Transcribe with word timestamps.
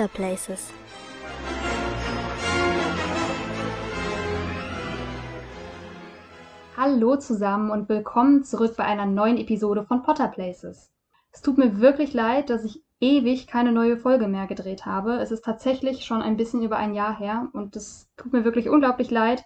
Potter 0.00 0.14
Places. 0.14 0.72
Hallo 6.74 7.16
zusammen 7.16 7.70
und 7.70 7.90
willkommen 7.90 8.42
zurück 8.42 8.76
bei 8.78 8.84
einer 8.84 9.04
neuen 9.04 9.36
Episode 9.36 9.84
von 9.84 10.02
Potter 10.02 10.28
Places. 10.28 10.90
Es 11.32 11.42
tut 11.42 11.58
mir 11.58 11.80
wirklich 11.80 12.14
leid, 12.14 12.48
dass 12.48 12.64
ich 12.64 12.82
ewig 13.00 13.46
keine 13.46 13.72
neue 13.72 13.98
Folge 13.98 14.26
mehr 14.26 14.46
gedreht 14.46 14.86
habe. 14.86 15.18
Es 15.18 15.32
ist 15.32 15.44
tatsächlich 15.44 16.06
schon 16.06 16.22
ein 16.22 16.38
bisschen 16.38 16.62
über 16.62 16.78
ein 16.78 16.94
Jahr 16.94 17.18
her 17.18 17.48
und 17.52 17.76
es 17.76 18.08
tut 18.16 18.32
mir 18.32 18.46
wirklich 18.46 18.70
unglaublich 18.70 19.10
leid. 19.10 19.44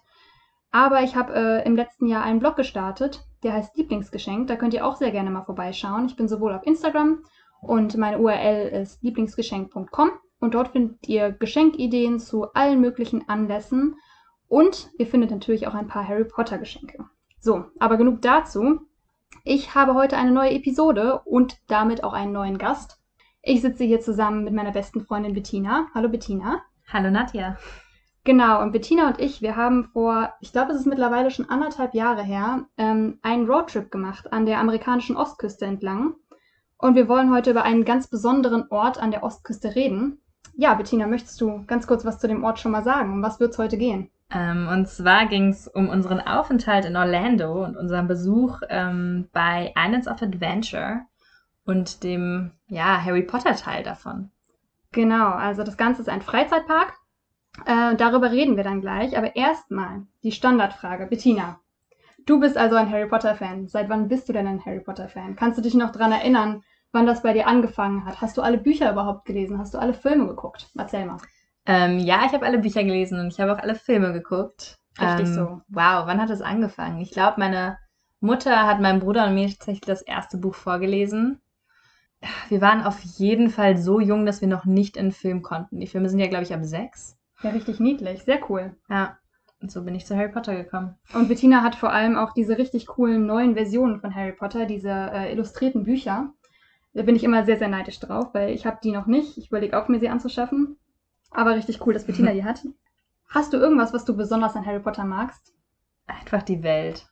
Aber 0.71 1.03
ich 1.03 1.17
habe 1.17 1.35
äh, 1.35 1.67
im 1.67 1.75
letzten 1.75 2.07
Jahr 2.07 2.23
einen 2.23 2.39
Blog 2.39 2.55
gestartet, 2.55 3.27
der 3.43 3.55
heißt 3.55 3.77
Lieblingsgeschenk. 3.77 4.47
Da 4.47 4.55
könnt 4.55 4.75
ihr 4.75 4.87
auch 4.87 4.95
sehr 4.95 5.11
gerne 5.11 5.31
mal 5.31 5.43
vorbeischauen. 5.43 6.07
Ich 6.07 6.15
bin 6.15 6.29
sowohl 6.29 6.53
auf 6.53 6.65
Instagram 6.65 7.25
und 7.61 7.97
meine 7.97 8.21
URL 8.21 8.69
ist 8.69 9.03
lieblingsgeschenk.com 9.03 10.13
und 10.45 10.55
dort 10.55 10.69
findet 10.69 11.09
ihr 11.09 11.33
Geschenkideen 11.33 12.21
zu 12.21 12.53
allen 12.53 12.81
möglichen 12.81 13.29
Anlässen 13.29 13.97
und 14.47 14.91
ihr 14.99 15.07
findet 15.07 15.31
natürlich 15.31 15.67
auch 15.67 15.75
ein 15.75 15.89
paar 15.89 16.07
Harry 16.07 16.25
Potter 16.25 16.59
Geschenke. 16.59 17.05
So, 17.41 17.65
aber 17.79 17.97
genug 17.97 18.21
dazu. 18.21 18.81
Ich 19.43 19.75
habe 19.75 19.95
heute 19.95 20.17
eine 20.17 20.31
neue 20.31 20.53
Episode 20.53 21.23
und 21.25 21.57
damit 21.67 22.05
auch 22.05 22.13
einen 22.13 22.33
neuen 22.33 22.59
Gast. 22.59 23.01
Ich 23.43 23.63
sitze 23.63 23.85
hier 23.85 24.01
zusammen 24.01 24.45
mit 24.45 24.55
meiner 24.55 24.73
besten 24.73 25.01
Freundin 25.01 25.35
Bettina. 25.35 25.87
Hallo 25.95 26.09
Bettina. 26.09 26.63
Hallo 26.93 27.11
Nadja. 27.11 27.57
Genau, 28.25 28.63
und 28.63 28.73
Bettina 28.73 29.09
und 29.09 29.21
ich, 29.21 29.41
wir 29.41 29.57
haben 29.57 29.85
vor, 29.85 30.35
ich 30.41 30.53
glaube, 30.53 30.73
es 30.73 30.81
ist 30.81 30.87
mittlerweile 30.87 31.31
schon 31.31 31.49
anderthalb 31.49 31.95
Jahre 31.95 32.23
her, 32.23 32.67
ähm, 32.77 33.19
einen 33.23 33.47
Roadtrip 33.47 33.91
gemacht 33.91 34.33
an 34.33 34.47
der 34.47 34.61
amerikanischen 34.61 35.17
Ostküste 35.17 35.65
entlang. 35.65 36.15
Und 36.79 36.97
wir 36.97 37.09
wollen 37.09 37.33
heute 37.33 37.51
über 37.51 37.63
einen 37.63 37.85
ganz 37.85 38.09
besonderen 38.09 38.67
Ort 38.71 38.99
an 38.99 39.11
der 39.11 39.23
Ostküste 39.23 39.75
reden. 39.75 40.21
Ja, 40.57 40.75
Bettina, 40.75 41.07
möchtest 41.07 41.41
du 41.41 41.65
ganz 41.67 41.87
kurz 41.87 42.05
was 42.05 42.19
zu 42.19 42.29
dem 42.29 42.45
Ort 42.45 42.61
schon 42.61 42.73
mal 42.73 42.85
sagen? 42.85 43.13
Um 43.13 43.23
was 43.23 43.41
wird 43.41 43.53
es 43.53 43.59
heute 43.59 43.77
gehen? 43.77 44.11
Ähm, 44.31 44.69
und 44.69 44.89
zwar 44.89 45.27
ging 45.27 45.49
es 45.49 45.69
um 45.69 45.89
unseren 45.89 46.21
Aufenthalt 46.21 46.85
in 46.85 46.97
Orlando 46.97 47.65
und 47.65 47.77
unseren 47.77 48.09
Besuch 48.09 48.61
ähm, 48.69 49.29
bei 49.33 49.73
Islands 49.77 50.09
of 50.09 50.23
Adventure 50.23 51.03
und 51.65 52.03
dem 52.05 52.53
ja, 52.69 53.03
Harry 53.03 53.23
Potter 53.23 53.57
Teil 53.57 53.83
davon. 53.83 54.31
Genau, 54.93 55.31
also 55.31 55.65
das 55.65 55.77
Ganze 55.77 56.03
ist 56.03 56.09
ein 56.09 56.23
Freizeitpark. 56.23 56.95
Äh, 57.67 57.97
darüber 57.97 58.31
reden 58.31 58.57
wir 58.57 58.65
dann 58.65 58.81
gleich. 58.81 59.17
Aber 59.19 59.35
erstmal 59.37 60.07
die 60.23 60.33
Standardfrage. 60.33 61.07
Bettina, 61.07 61.61
du 62.27 62.39
bist 62.39 62.57
also 62.57 62.77
ein 62.77 62.91
Harry 62.91 63.09
Potter-Fan. 63.09 63.69
Seit 63.69 63.89
wann 63.89 64.09
bist 64.09 64.29
du 64.29 64.33
denn 64.33 64.47
ein 64.47 64.65
Harry 64.65 64.81
Potter-Fan? 64.81 65.37
Kannst 65.37 65.59
du 65.59 65.63
dich 65.63 65.75
noch 65.75 65.91
daran 65.91 66.13
erinnern, 66.13 66.63
wann 66.95 67.07
das 67.07 67.23
bei 67.23 67.33
dir 67.33 67.47
angefangen 67.47 68.05
hat? 68.05 68.21
Hast 68.21 68.37
du 68.37 68.43
alle 68.43 68.59
Bücher 68.59 68.91
überhaupt 68.91 69.25
gelesen? 69.27 69.59
Hast 69.59 69.75
du 69.75 69.79
alle 69.79 69.95
Filme 69.95 70.27
geguckt? 70.29 70.71
Erzähl 70.79 71.05
mal. 71.05 71.19
Ähm, 71.67 71.99
ja, 71.99 72.23
ich 72.27 72.33
habe 72.33 72.47
alle 72.47 72.59
Bücher 72.59 72.85
gelesen 72.85 73.21
und 73.21 73.29
ich 73.29 73.41
habe 73.41 73.53
auch 73.53 73.59
alle 73.59 73.75
Filme 73.75 74.13
geguckt. 74.13 74.79
Richtig 75.01 75.27
ähm, 75.29 75.35
so. 75.35 75.43
Wow, 75.69 76.07
wann 76.07 76.21
hat 76.21 76.31
es 76.31 76.41
angefangen? 76.41 77.01
Ich 77.01 77.11
glaube, 77.11 77.41
meine 77.41 77.79
Mutter 78.21 78.67
hat 78.67 78.81
meinem 78.81 79.01
Bruder 79.01 79.27
und 79.27 79.35
mir 79.35 79.49
tatsächlich 79.49 79.81
das 79.81 80.03
erste 80.03 80.37
Buch 80.37 80.55
vorgelesen. 80.55 81.41
Wir 82.49 82.61
waren 82.61 82.83
auf 82.83 83.01
jeden 83.03 83.51
Fall 83.51 83.77
so 83.77 84.01
jung, 84.01 84.25
dass 84.25 84.41
wir 84.41 84.49
noch 84.49 84.65
nicht 84.65 84.97
in 84.97 85.07
den 85.07 85.13
Film 85.13 85.43
konnten. 85.43 85.81
Die 85.81 85.87
Filme 85.87 86.09
sind 86.09 86.21
ja, 86.21 86.29
glaube 86.29 86.45
ich, 86.45 86.55
ab 86.55 86.65
sechs. 86.65 87.19
Ja, 87.43 87.51
richtig 87.51 87.81
niedlich. 87.81 88.23
Sehr 88.25 88.39
cool. 88.49 88.77
Ja, 88.89 89.19
und 89.61 89.71
so 89.71 89.83
bin 89.83 89.95
ich 89.95 90.07
zu 90.07 90.15
Harry 90.17 90.31
Potter 90.31 90.55
gekommen. 90.55 90.95
Und 91.15 91.29
Bettina 91.29 91.63
hat 91.63 91.75
vor 91.75 91.91
allem 91.91 92.17
auch 92.17 92.33
diese 92.33 92.59
richtig 92.59 92.87
coolen 92.87 93.27
neuen 93.27 93.55
Versionen 93.55 93.99
von 93.99 94.15
Harry 94.15 94.33
Potter, 94.33 94.67
diese 94.67 94.91
äh, 94.91 95.33
illustrierten 95.33 95.85
Bücher. 95.85 96.33
Da 96.95 97.03
bin 97.03 97.17
ich 97.17 97.25
immer 97.25 97.45
sehr, 97.45 97.59
sehr 97.59 97.69
neidisch 97.69 97.99
drauf, 98.01 98.29
weil 98.33 98.51
ich 98.51 98.67
habe 98.67 98.79
die 98.83 98.93
noch 98.93 99.07
nicht. 99.07 99.37
Ich 99.37 99.49
überlege 99.49 99.79
auch, 99.81 99.89
mir 99.89 100.01
sie 100.01 100.09
anzuschaffen. 100.09 100.77
Aber 101.31 101.57
richtig 101.57 101.85
cool, 101.87 101.93
dass 101.93 102.07
Bettina 102.07 102.33
die 102.33 102.45
hat. 102.45 102.63
Hast 103.29 103.53
du 103.53 103.57
irgendwas, 103.57 103.93
was 103.93 104.05
du 104.05 104.17
besonders 104.17 104.55
an 104.55 104.65
Harry 104.65 104.79
Potter 104.81 105.05
magst? 105.05 105.53
Einfach 106.07 106.43
die 106.43 106.63
Welt. 106.63 107.09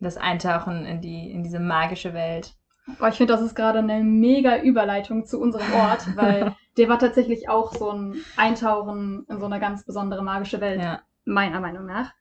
Das 0.00 0.18
Eintauchen 0.18 0.84
in, 0.84 1.00
die, 1.00 1.30
in 1.30 1.42
diese 1.42 1.60
magische 1.60 2.12
Welt. 2.12 2.54
Boah, 2.98 3.08
ich 3.08 3.14
finde, 3.16 3.32
das 3.32 3.40
ist 3.42 3.54
gerade 3.54 3.78
eine 3.78 4.02
mega 4.02 4.60
Überleitung 4.60 5.24
zu 5.24 5.40
unserem 5.40 5.72
Ort, 5.74 6.14
weil 6.16 6.54
der 6.76 6.88
war 6.88 6.98
tatsächlich 6.98 7.48
auch 7.48 7.72
so 7.72 7.90
ein 7.90 8.16
Eintauchen 8.36 9.24
in 9.28 9.38
so 9.40 9.46
eine 9.46 9.60
ganz 9.60 9.84
besondere 9.84 10.22
magische 10.22 10.60
Welt, 10.60 10.82
Ja. 10.82 11.00
meiner 11.24 11.60
Meinung 11.60 11.86
nach. 11.86 12.12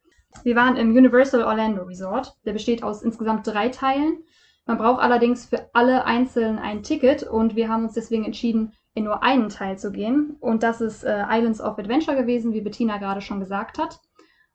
Wir 0.44 0.56
waren 0.56 0.78
im 0.78 0.91
Universal 0.95 1.44
Orlando 1.44 1.84
Resort. 1.84 2.38
Der 2.45 2.53
besteht 2.53 2.84
aus 2.84 3.01
insgesamt 3.01 3.45
drei 3.47 3.68
Teilen. 3.69 4.19
Man 4.66 4.77
braucht 4.77 5.01
allerdings 5.01 5.45
für 5.45 5.69
alle 5.73 6.05
einzeln 6.05 6.59
ein 6.59 6.83
Ticket 6.83 7.23
und 7.23 7.55
wir 7.55 7.69
haben 7.69 7.85
uns 7.85 7.94
deswegen 7.94 8.25
entschieden, 8.25 8.73
in 8.94 9.05
nur 9.05 9.23
einen 9.23 9.49
Teil 9.49 9.77
zu 9.77 9.91
gehen. 9.91 10.35
Und 10.39 10.63
das 10.63 10.81
ist 10.81 11.03
äh, 11.03 11.23
Islands 11.29 11.61
of 11.61 11.77
Adventure 11.79 12.17
gewesen, 12.17 12.53
wie 12.53 12.61
Bettina 12.61 12.97
gerade 12.97 13.21
schon 13.21 13.39
gesagt 13.39 13.77
hat. 13.77 14.00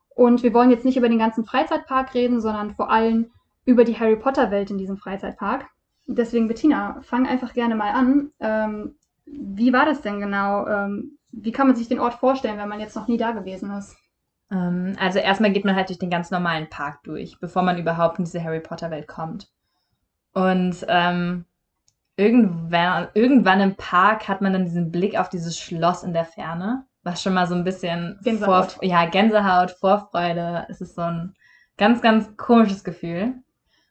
Und 0.09 0.43
wir 0.43 0.53
wollen 0.53 0.71
jetzt 0.71 0.85
nicht 0.85 0.97
über 0.97 1.09
den 1.09 1.19
ganzen 1.19 1.45
Freizeitpark 1.45 2.13
reden, 2.13 2.41
sondern 2.41 2.75
vor 2.75 2.89
allem 2.89 3.31
über 3.65 3.83
die 3.83 3.99
Harry 3.99 4.15
Potter 4.15 4.49
Welt 4.49 4.71
in 4.71 4.77
diesem 4.77 4.97
Freizeitpark. 4.97 5.67
Deswegen, 6.07 6.47
Bettina, 6.47 6.99
fang 7.01 7.27
einfach 7.27 7.53
gerne 7.53 7.75
mal 7.75 7.91
an. 7.91 8.31
Ähm, 8.39 8.95
wie 9.25 9.73
war 9.73 9.85
das 9.85 10.01
denn 10.01 10.19
genau? 10.19 10.65
Ähm, 10.67 11.17
wie 11.31 11.51
kann 11.51 11.67
man 11.67 11.75
sich 11.75 11.89
den 11.89 11.99
Ort 11.99 12.13
vorstellen, 12.13 12.57
wenn 12.57 12.69
man 12.69 12.79
jetzt 12.79 12.95
noch 12.95 13.07
nie 13.07 13.17
da 13.17 13.31
gewesen 13.31 13.71
ist? 13.71 13.97
Ähm, 14.49 14.95
also 14.99 15.19
erstmal 15.19 15.51
geht 15.51 15.65
man 15.65 15.75
halt 15.75 15.89
durch 15.89 15.99
den 15.99 16.09
ganz 16.09 16.31
normalen 16.31 16.69
Park 16.69 17.03
durch, 17.03 17.37
bevor 17.39 17.61
man 17.63 17.77
überhaupt 17.77 18.19
in 18.19 18.25
diese 18.25 18.43
Harry 18.43 18.61
Potter 18.61 18.89
Welt 18.89 19.07
kommt. 19.07 19.51
Und 20.33 20.85
ähm, 20.87 21.45
irgendwann, 22.15 23.07
irgendwann 23.13 23.61
im 23.61 23.75
Park 23.75 24.27
hat 24.27 24.41
man 24.41 24.53
dann 24.53 24.65
diesen 24.65 24.91
Blick 24.91 25.17
auf 25.17 25.29
dieses 25.29 25.57
Schloss 25.57 26.03
in 26.03 26.13
der 26.13 26.25
Ferne, 26.25 26.85
was 27.03 27.21
schon 27.21 27.33
mal 27.33 27.47
so 27.47 27.55
ein 27.55 27.63
bisschen 27.63 28.19
Gänsehaut. 28.23 28.73
Vor, 28.73 28.83
ja, 28.83 29.05
Gänsehaut, 29.05 29.71
Vorfreude. 29.71 30.65
Es 30.69 30.81
ist 30.81 30.95
so 30.95 31.01
ein 31.01 31.33
ganz, 31.77 32.01
ganz 32.01 32.35
komisches 32.37 32.83
Gefühl. 32.83 33.35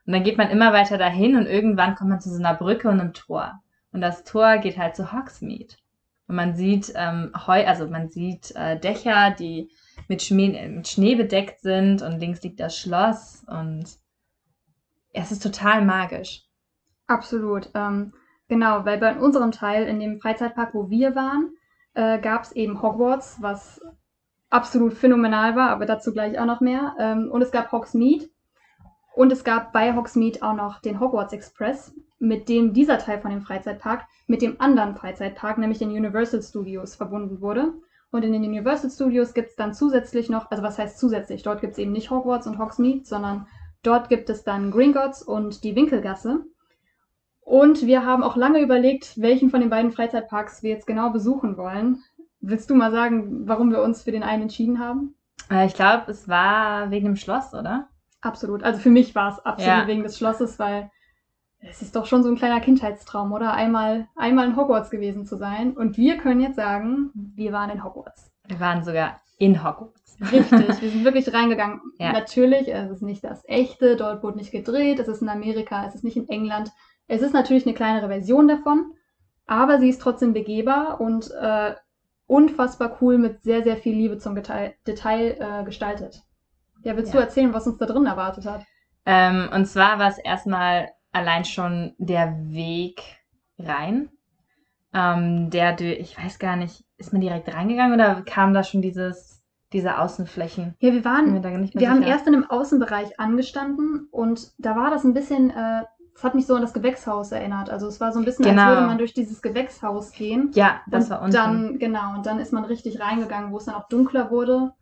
Und 0.07 0.13
dann 0.13 0.23
geht 0.23 0.39
man 0.39 0.51
immer 0.51 0.73
weiter 0.73 0.99
dahin 0.99 1.37
und 1.37 1.47
irgendwann 1.47 1.97
kommt 1.97 2.11
man 2.11 2.21
zu 2.21 2.31
so 2.31 2.39
einer 2.39 2.55
Brücke 2.55 2.89
und 2.89 3.01
einem 3.01 3.13
Tor. 3.13 3.61
Und 3.93 4.01
das 4.01 4.25
Tor 4.25 4.59
geht 4.59 4.79
halt 4.79 4.95
zu 4.95 5.13
Hogsmeade. 5.13 5.75
Und 6.29 6.37
man 6.37 6.55
sieht 6.55 6.93
ähm, 6.97 7.33
Heu, 7.47 7.65
also 7.67 7.89
man 7.89 8.09
sieht 8.09 8.55
äh, 8.57 8.79
Dächer, 8.79 9.31
die 9.31 9.71
mit 10.09 10.23
Schnee, 10.23 10.69
mit 10.69 10.89
Schnee 10.89 11.15
bedeckt 11.15 11.61
sind 11.61 12.03
und 12.03 12.21
links 12.21 12.43
liegt 12.43 12.61
das 12.61 12.79
Schloss 12.79 13.45
und 13.47 13.85
es 15.17 15.33
ist 15.33 15.43
total 15.43 15.85
magisch. 15.85 16.45
Absolut. 17.07 17.71
Ähm, 17.75 18.13
genau, 18.49 18.85
weil 18.85 18.99
bei 18.99 19.17
unserem 19.17 19.53
Teil 19.53 19.85
in 19.85 20.01
dem 20.01 20.21
Freizeitpark, 20.21 20.75
wo 20.75 20.91
wir 20.91 21.15
waren, 21.15 21.55
äh, 21.95 22.19
gab 22.21 22.43
es 22.43 22.53
eben 22.53 22.83
Hogwarts, 22.83 23.39
was 23.41 23.81
absolut 24.51 24.95
phänomenal 24.95 25.57
war, 25.57 25.71
aber 25.71 25.87
dazu 25.87 26.13
gleich 26.13 26.39
auch 26.39 26.47
noch 26.47 26.61
mehr. 26.61 26.95
Ähm, 26.99 27.31
und 27.31 27.43
es 27.43 27.51
gab 27.51 27.73
Hogsmeade. 27.73 28.29
Und 29.15 29.33
es 29.33 29.45
gab 29.45 29.73
bei 29.73 29.95
Hogsmeade 29.95 30.43
auch 30.43 30.55
noch 30.55 30.81
den 30.81 31.01
Hogwarts 31.01 31.33
Express, 31.33 31.95
mit 32.19 32.49
dem 32.49 32.75
dieser 32.75 32.99
Teil 32.99 33.21
von 33.21 33.31
dem 33.31 33.41
Freizeitpark 33.41 34.07
mit 34.27 34.43
dem 34.43 34.61
anderen 34.61 34.95
Freizeitpark, 34.97 35.59
nämlich 35.59 35.79
den 35.79 35.91
Universal 35.91 36.43
Studios, 36.43 36.95
verbunden 36.95 37.41
wurde. 37.41 37.73
Und 38.11 38.25
in 38.25 38.33
den 38.33 38.45
Universal 38.45 38.91
Studios 38.91 39.35
gibt 39.35 39.51
es 39.51 39.57
dann 39.57 39.75
zusätzlich 39.75 40.29
noch, 40.29 40.51
also 40.51 40.63
was 40.63 40.79
heißt 40.79 40.99
zusätzlich? 40.99 41.43
Dort 41.43 41.61
gibt 41.61 41.73
es 41.73 41.79
eben 41.79 41.93
nicht 41.93 42.11
Hogwarts 42.11 42.47
und 42.47 42.59
Hogsmeade, 42.59 43.05
sondern 43.05 43.47
dort 43.87 44.09
gibt 44.09 44.29
es 44.31 44.45
dann 44.45 44.71
Gringotts 44.71 45.23
und 45.23 45.65
die 45.65 45.75
Winkelgasse. 45.77 46.45
Und 47.41 47.87
wir 47.87 48.05
haben 48.05 48.23
auch 48.25 48.37
lange 48.37 48.61
überlegt, 48.61 49.21
welchen 49.21 49.51
von 49.51 49.61
den 49.61 49.71
beiden 49.71 49.93
Freizeitparks 49.93 50.63
wir 50.63 50.71
jetzt 50.71 50.87
genau 50.87 51.11
besuchen 51.11 51.57
wollen. 51.57 52.03
Willst 52.41 52.69
du 52.71 52.75
mal 52.75 52.91
sagen, 52.91 53.47
warum 53.49 53.71
wir 53.71 53.83
uns 53.83 54.03
für 54.03 54.11
den 54.13 54.23
einen 54.25 54.43
entschieden 54.43 54.81
haben? 54.81 55.15
Äh, 55.51 55.67
ich 55.67 55.75
glaube, 55.75 56.11
es 56.11 56.29
war 56.29 56.91
wegen 56.91 57.07
dem 57.07 57.17
Schloss, 57.17 57.55
oder? 57.55 57.89
Absolut. 58.21 58.65
Also 58.65 58.81
für 58.81 58.91
mich 58.91 59.15
war 59.15 59.33
es 59.33 59.39
absolut 59.47 59.83
Ja. 59.83 59.87
wegen 59.87 60.03
des 60.03 60.19
Schlosses, 60.19 60.59
weil 60.59 60.91
es 61.61 61.83
ist 61.83 61.95
doch 61.95 62.07
schon 62.07 62.23
so 62.23 62.29
ein 62.29 62.37
kleiner 62.37 62.61
Kindheitstraum, 62.61 63.33
oder? 63.33 63.53
Einmal, 63.53 64.09
einmal 64.17 64.47
in 64.47 64.57
Hogwarts 64.57 64.91
gewesen 64.91 65.25
zu 65.25 65.37
sein. 65.37 65.77
Und 65.77 65.97
wir 65.97 66.19
können 66.19 66.41
jetzt 66.41 66.57
sagen, 66.57 67.11
wir 67.15 67.53
waren 67.53 67.71
in 67.71 67.85
Hogwarts. 67.85 68.31
Wir 68.49 68.61
waren 68.61 68.85
sogar 68.85 69.21
in 69.39 69.63
Hogwarts. 69.65 70.17
Richtig, 70.33 70.81
wir 70.81 70.91
sind 70.91 71.05
wirklich 71.05 71.33
reingegangen. 71.33 71.81
Ja. 71.99 72.13
Natürlich, 72.13 72.69
es 72.73 72.91
ist 72.91 73.03
nicht 73.03 73.23
das 73.25 73.43
echte, 73.47 73.97
dort 73.97 74.23
wurde 74.23 74.39
nicht 74.39 74.53
gedreht, 74.53 74.99
es 74.99 75.09
ist 75.09 75.23
in 75.23 75.29
Amerika, 75.29 75.85
es 75.87 75.95
ist 75.95 76.05
nicht 76.05 76.17
in 76.17 76.29
England. 76.29 76.71
Es 77.09 77.23
ist 77.23 77.35
natürlich 77.35 77.67
eine 77.67 77.75
kleinere 77.75 78.09
Version 78.09 78.49
davon, 78.49 78.93
aber 79.47 79.79
sie 79.79 79.89
ist 79.91 80.01
trotzdem 80.01 80.33
begehbar 80.33 81.01
und 81.01 81.31
äh, 81.41 81.75
unfassbar 82.27 82.99
cool 83.01 83.19
mit 83.19 83.43
sehr, 83.45 83.63
sehr 83.63 83.77
viel 83.77 83.95
Liebe 83.95 84.19
zum 84.19 84.35
Detail, 84.35 84.75
Detail 84.87 85.37
äh, 85.39 85.65
gestaltet. 85.65 86.23
Ja, 86.83 86.97
willst 86.97 87.13
du 87.15 87.19
Ja. 87.19 87.25
erzählen, 87.25 87.53
was 87.55 87.67
uns 87.67 87.79
da 87.79 87.87
drin 87.87 88.07
erwartet 88.07 88.47
hat? 88.47 88.65
Ähm, 89.05 89.49
und 89.55 89.67
zwar 89.67 89.99
war 89.99 90.09
es 90.09 90.19
erstmal 90.19 90.89
allein 91.13 91.45
schon 91.45 91.95
der 91.99 92.37
Weg 92.51 93.03
rein. 93.59 94.09
Ähm, 94.93 95.51
der, 95.51 95.81
ich 95.81 96.19
weiß 96.19 96.39
gar 96.39 96.57
nicht, 96.57 96.85
ist 96.99 97.13
man 97.13 97.21
direkt 97.21 97.53
reingegangen 97.53 97.95
oder 97.95 98.23
kam 98.23 98.55
da 98.55 98.65
schon 98.65 98.83
dieses, 98.83 99.43
diese 99.73 99.99
Außenflächen? 99.99 100.75
Ja, 100.81 100.93
wir 100.93 101.05
waren, 101.05 101.41
da 101.43 101.51
nicht 101.51 101.75
mehr 101.75 101.81
wir 101.83 101.91
haben 101.91 102.03
erst 102.03 102.27
in 102.27 102.35
einem 102.35 102.49
Außenbereich 102.49 103.19
angestanden 103.21 104.09
und 104.11 104.53
da 104.59 104.77
war 104.77 104.91
das 104.91 105.05
ein 105.05 105.15
bisschen 105.15 105.51
äh, 105.51 105.83
es 106.17 106.25
hat 106.25 106.35
mich 106.35 106.47
so 106.47 106.55
an 106.55 106.63
das 106.63 106.73
Gewächshaus 106.73 107.31
erinnert. 107.33 107.69
Also 107.69 107.87
es 107.87 108.01
war 108.01 108.11
so 108.11 108.19
ein 108.19 108.25
bisschen, 108.25 108.47
Genau. 108.47 108.63
als 108.63 108.71
würde 108.71 108.87
man 108.87 108.99
durch 108.99 109.13
dieses 109.13 109.43
Gewächshaus 109.43 110.13
gehen. 110.13 110.51
Ja, 110.55 110.81
das 110.87 111.11
war 111.11 111.21
unten. 111.21 111.33
dann, 111.33 111.79
genau, 111.79 112.15
und 112.15 112.25
dann 112.25 112.39
ist 112.41 112.53
man 112.55 112.65
richtig 112.65 113.01
reingegangen, 113.01 113.53
wo 113.53 113.59
es 113.59 113.67
dann 113.67 113.75
auch 113.75 113.89
dunkler 113.89 114.31
wurde. 114.31 114.73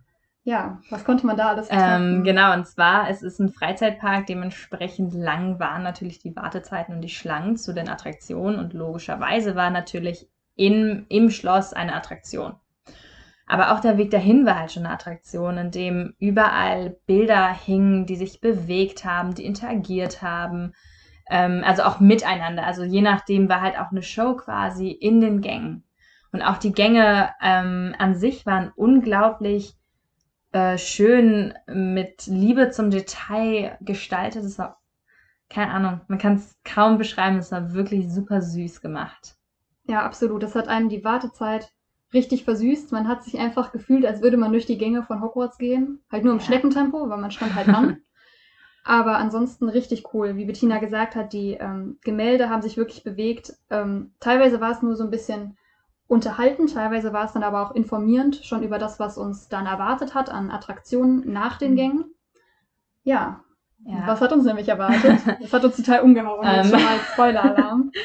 Ja, 0.45 0.79
was 0.91 1.05
konnte 1.05 1.27
man 1.27 1.37
da 1.37 1.49
alles 1.49 1.69
Ähm, 1.71 2.23
genau, 2.23 2.53
und 2.53 2.67
zwar, 2.67 3.09
es 3.09 3.23
ist 3.23 3.41
ein 3.41 3.49
Freizeitpark, 3.49 4.27
dementsprechend 4.27 5.15
lang 5.15 5.59
waren 5.59 5.83
natürlich 5.83 6.19
die 6.19 6.37
Wartezeiten 6.37 6.95
und 6.95 7.01
die 7.01 7.09
Schlangen 7.09 7.57
zu 7.57 7.73
den 7.73 7.89
Attraktionen 7.89 8.59
und 8.61 8.73
logischerweise 8.75 9.57
war 9.57 9.71
natürlich 9.71 10.29
in, 10.57 11.07
im 11.09 11.31
Schloss 11.31 11.73
eine 11.73 11.95
Attraktion. 11.95 12.55
Aber 13.47 13.73
auch 13.73 13.81
der 13.81 13.99
Weg 13.99 14.11
dahin 14.11 14.47
war 14.47 14.59
halt 14.59 14.73
schon 14.73 14.87
eine 14.87 14.95
Attraktion, 14.95 15.59
in 15.59 15.71
dem 15.71 16.15
überall 16.19 16.97
Bilder 17.07 17.53
hingen, 17.53 18.07
die 18.07 18.17
sich 18.17 18.41
bewegt 18.41 19.05
haben, 19.05 19.35
die 19.35 19.45
interagiert 19.45 20.23
haben, 20.23 20.73
ähm, 21.29 21.63
also 21.65 21.83
auch 21.83 22.01
miteinander. 22.01 22.65
Also 22.65 22.85
je 22.85 23.03
nachdem 23.03 23.49
war 23.49 23.61
halt 23.61 23.79
auch 23.79 23.91
eine 23.91 24.03
Show 24.03 24.35
quasi 24.37 24.91
in 24.91 25.21
den 25.21 25.41
Gängen. 25.41 25.85
Und 26.33 26.43
auch 26.43 26.57
die 26.57 26.73
Gänge 26.73 27.31
ähm, 27.43 27.95
an 27.99 28.17
sich 28.17 28.47
waren 28.47 28.73
unglaublich 28.75 29.77
äh, 30.53 30.79
schön 30.79 31.55
mit 31.67 32.27
Liebe 32.27 32.71
zum 32.71 32.91
Detail 32.91 33.77
gestaltet. 33.83 34.45
Es 34.45 34.59
war, 34.59 34.81
keine 35.51 35.73
Ahnung, 35.73 36.01
man 36.09 36.19
kann 36.19 36.37
es 36.37 36.57
kaum 36.65 36.97
beschreiben. 36.99 37.39
Es 37.39 37.53
war 37.53 37.75
wirklich 37.75 38.11
super 38.11 38.41
süß 38.41 38.81
gemacht. 38.81 39.37
Ja, 39.87 40.03
absolut. 40.03 40.43
Das 40.43 40.55
hat 40.55 40.69
einem 40.69 40.89
die 40.89 41.05
Wartezeit 41.05 41.71
richtig 42.13 42.45
versüßt. 42.45 42.93
Man 42.93 43.09
hat 43.09 43.25
sich 43.25 43.39
einfach 43.39 43.73
gefühlt, 43.73 44.07
als 44.07 44.23
würde 44.23 44.37
man 44.37 44.53
durch 44.53 44.67
die 44.67 44.79
Gänge 44.79 45.03
von 45.03 45.21
Hogwarts 45.21 45.59
gehen. 45.59 46.01
Halt 46.11 46.25
nur 46.25 46.33
im 46.33 46.39
Ja. 46.39 46.45
Schneckentempo, 46.45 47.09
weil 47.09 47.19
man 47.19 47.31
stand 47.31 47.55
halt 47.55 47.69
an. 47.69 47.99
Aber 48.85 49.17
ansonsten 49.17 49.69
richtig 49.69 50.13
cool. 50.13 50.37
Wie 50.37 50.45
Bettina 50.45 50.79
gesagt 50.79 51.17
hat, 51.17 51.33
die 51.33 51.55
ähm, 51.55 51.99
Gemälde 52.03 52.51
haben 52.51 52.61
sich 52.63 52.77
wirklich 52.77 53.03
bewegt. 53.03 53.55
Ähm, 53.71 54.13
teilweise 54.21 54.61
war 54.61 54.73
es 54.73 54.83
nur 54.83 54.95
so 54.97 55.05
ein 55.05 55.11
bisschen 55.11 55.57
unterhaltend, 56.07 56.75
teilweise 56.75 57.15
war 57.15 57.25
es 57.25 57.33
dann 57.33 57.43
aber 57.43 57.63
auch 57.63 57.75
informierend, 57.75 58.37
schon 58.45 58.63
über 58.63 58.79
das, 58.79 59.01
was 59.01 59.17
uns 59.17 59.49
dann 59.49 59.65
erwartet 59.65 60.15
hat 60.15 60.29
an 60.29 60.51
Attraktionen 60.51 61.33
nach 61.33 61.57
den 61.57 61.73
Mhm. 61.73 61.77
Gängen. 61.77 62.05
Ja, 63.05 63.43
Ja. 63.87 64.07
was 64.07 64.21
hat 64.21 64.33
uns 64.35 64.45
nämlich 64.45 64.69
erwartet? 64.69 65.19
Das 65.41 65.53
hat 65.55 65.65
uns 65.65 65.77
total 65.77 66.01
umgehauen. 66.03 66.43
Jetzt 66.55 66.67
Ähm. 66.67 66.79
schon 66.79 66.85
mal 66.85 66.99
Spoiler-Alarm. 67.15 67.93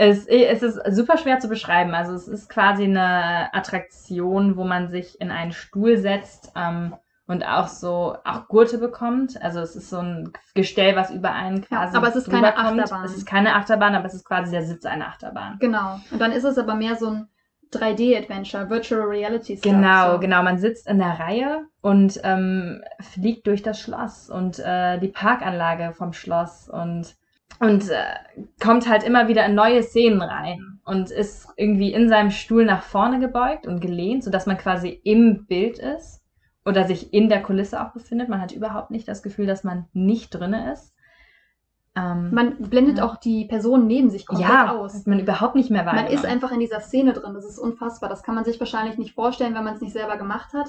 Es, 0.00 0.26
es 0.26 0.62
ist 0.62 0.80
super 0.94 1.18
schwer 1.18 1.40
zu 1.40 1.48
beschreiben. 1.48 1.92
Also 1.92 2.14
es 2.14 2.28
ist 2.28 2.48
quasi 2.48 2.84
eine 2.84 3.52
Attraktion, 3.52 4.56
wo 4.56 4.62
man 4.62 4.88
sich 4.88 5.20
in 5.20 5.32
einen 5.32 5.50
Stuhl 5.50 5.98
setzt 5.98 6.52
ähm, 6.54 6.94
und 7.26 7.42
auch 7.44 7.66
so 7.66 8.16
auch 8.24 8.46
Gurte 8.46 8.78
bekommt. 8.78 9.42
Also 9.42 9.58
es 9.58 9.74
ist 9.74 9.90
so 9.90 9.98
ein 9.98 10.32
Gestell, 10.54 10.94
was 10.94 11.10
über 11.10 11.32
einen 11.32 11.62
Ja, 11.62 11.66
quasi 11.66 11.96
aber 11.96 12.08
es 12.08 12.14
ist 12.16 12.30
keine 12.30 12.52
kommt. 12.52 12.80
Achterbahn. 12.80 13.04
Es 13.04 13.16
ist 13.16 13.26
keine 13.26 13.56
Achterbahn, 13.56 13.96
aber 13.96 14.06
es 14.06 14.14
ist 14.14 14.24
quasi 14.24 14.52
der 14.52 14.62
Sitz 14.62 14.86
einer 14.86 15.08
Achterbahn. 15.08 15.56
Genau. 15.58 16.00
Und 16.12 16.20
dann 16.20 16.30
ist 16.30 16.44
es 16.44 16.58
aber 16.58 16.76
mehr 16.76 16.94
so 16.94 17.08
ein 17.08 17.28
3D-Adventure, 17.72 18.70
Virtual 18.70 19.02
Reality 19.02 19.56
Stuff. 19.56 19.72
Genau, 19.72 20.12
so. 20.12 20.18
genau. 20.20 20.44
Man 20.44 20.58
sitzt 20.58 20.86
in 20.86 20.98
der 20.98 21.18
Reihe 21.18 21.66
und 21.80 22.20
ähm, 22.22 22.82
fliegt 23.00 23.48
durch 23.48 23.64
das 23.64 23.80
Schloss 23.80 24.30
und 24.30 24.60
äh, 24.60 24.98
die 25.00 25.08
Parkanlage 25.08 25.92
vom 25.92 26.12
Schloss 26.12 26.68
und 26.68 27.16
und 27.60 27.88
äh, 27.90 28.04
kommt 28.62 28.88
halt 28.88 29.02
immer 29.02 29.28
wieder 29.28 29.44
in 29.46 29.54
neue 29.54 29.82
Szenen 29.82 30.22
rein 30.22 30.80
und 30.84 31.10
ist 31.10 31.48
irgendwie 31.56 31.92
in 31.92 32.08
seinem 32.08 32.30
Stuhl 32.30 32.64
nach 32.64 32.82
vorne 32.82 33.18
gebeugt 33.18 33.66
und 33.66 33.80
gelehnt, 33.80 34.22
sodass 34.24 34.46
man 34.46 34.56
quasi 34.58 35.00
im 35.04 35.46
Bild 35.46 35.78
ist 35.78 36.22
oder 36.64 36.84
sich 36.84 37.12
in 37.12 37.28
der 37.28 37.42
Kulisse 37.42 37.82
auch 37.84 37.92
befindet. 37.92 38.28
Man 38.28 38.40
hat 38.40 38.52
überhaupt 38.52 38.90
nicht 38.90 39.08
das 39.08 39.22
Gefühl, 39.22 39.46
dass 39.46 39.64
man 39.64 39.86
nicht 39.92 40.30
drinne 40.30 40.72
ist. 40.72 40.94
Ähm, 41.96 42.30
Man 42.32 42.56
blendet 42.58 42.98
Ja. 42.98 43.04
auch 43.06 43.16
die 43.16 43.46
Personen 43.46 43.86
neben 43.86 44.08
sich 44.10 44.26
komplett 44.26 44.48
ja, 44.48 44.70
aus. 44.76 45.04
man 45.06 45.18
überhaupt 45.18 45.56
nicht 45.56 45.70
mehr 45.70 45.82
Man 45.84 45.96
wahrgenommen. 45.96 46.14
ist 46.16 46.26
einfach 46.26 46.52
in 46.52 46.60
dieser 46.60 46.80
Szene 46.80 47.12
drin. 47.12 47.34
Das 47.34 47.44
ist 47.44 47.58
unfassbar. 47.58 48.08
Das 48.08 48.22
kann 48.22 48.34
man 48.36 48.44
sich 48.44 48.60
wahrscheinlich 48.60 48.98
nicht 48.98 49.14
vorstellen, 49.14 49.54
wenn 49.54 49.64
man 49.64 49.74
es 49.74 49.80
nicht 49.80 49.94
selber 49.94 50.16
gemacht 50.16 50.52
hat. 50.52 50.68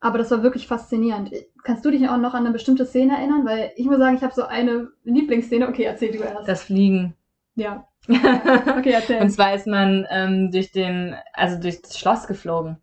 Aber 0.00 0.18
das 0.18 0.30
war 0.30 0.42
wirklich 0.42 0.68
faszinierend. 0.68 1.32
Kannst 1.64 1.84
du 1.84 1.90
dich 1.90 2.08
auch 2.08 2.18
noch 2.18 2.34
an 2.34 2.44
eine 2.44 2.52
bestimmte 2.52 2.86
Szene 2.86 3.16
erinnern? 3.16 3.44
Weil 3.44 3.72
ich 3.76 3.86
muss 3.86 3.98
sagen, 3.98 4.16
ich 4.16 4.22
habe 4.22 4.34
so 4.34 4.44
eine 4.44 4.88
Lieblingsszene. 5.04 5.68
Okay, 5.68 5.84
erzähl 5.84 6.12
du 6.12 6.18
erst. 6.18 6.48
das 6.48 6.62
Fliegen. 6.62 7.14
ja. 7.56 7.84
Okay, 8.08 8.92
erzähl. 8.92 9.20
Und 9.20 9.30
zwar 9.30 9.54
ist 9.54 9.66
man 9.66 10.06
ähm, 10.10 10.50
durch 10.50 10.70
den, 10.70 11.16
also 11.32 11.60
durch 11.60 11.82
das 11.82 11.98
Schloss 11.98 12.26
geflogen. 12.26 12.78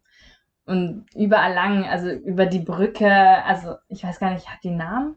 Und 0.65 1.05
überall 1.15 1.53
lang, 1.53 1.85
also 1.85 2.09
über 2.09 2.45
die 2.45 2.59
Brücke, 2.59 3.11
also 3.45 3.75
ich 3.87 4.03
weiß 4.03 4.19
gar 4.19 4.33
nicht, 4.33 4.49
hat 4.49 4.63
die 4.63 4.71
Namen? 4.71 5.15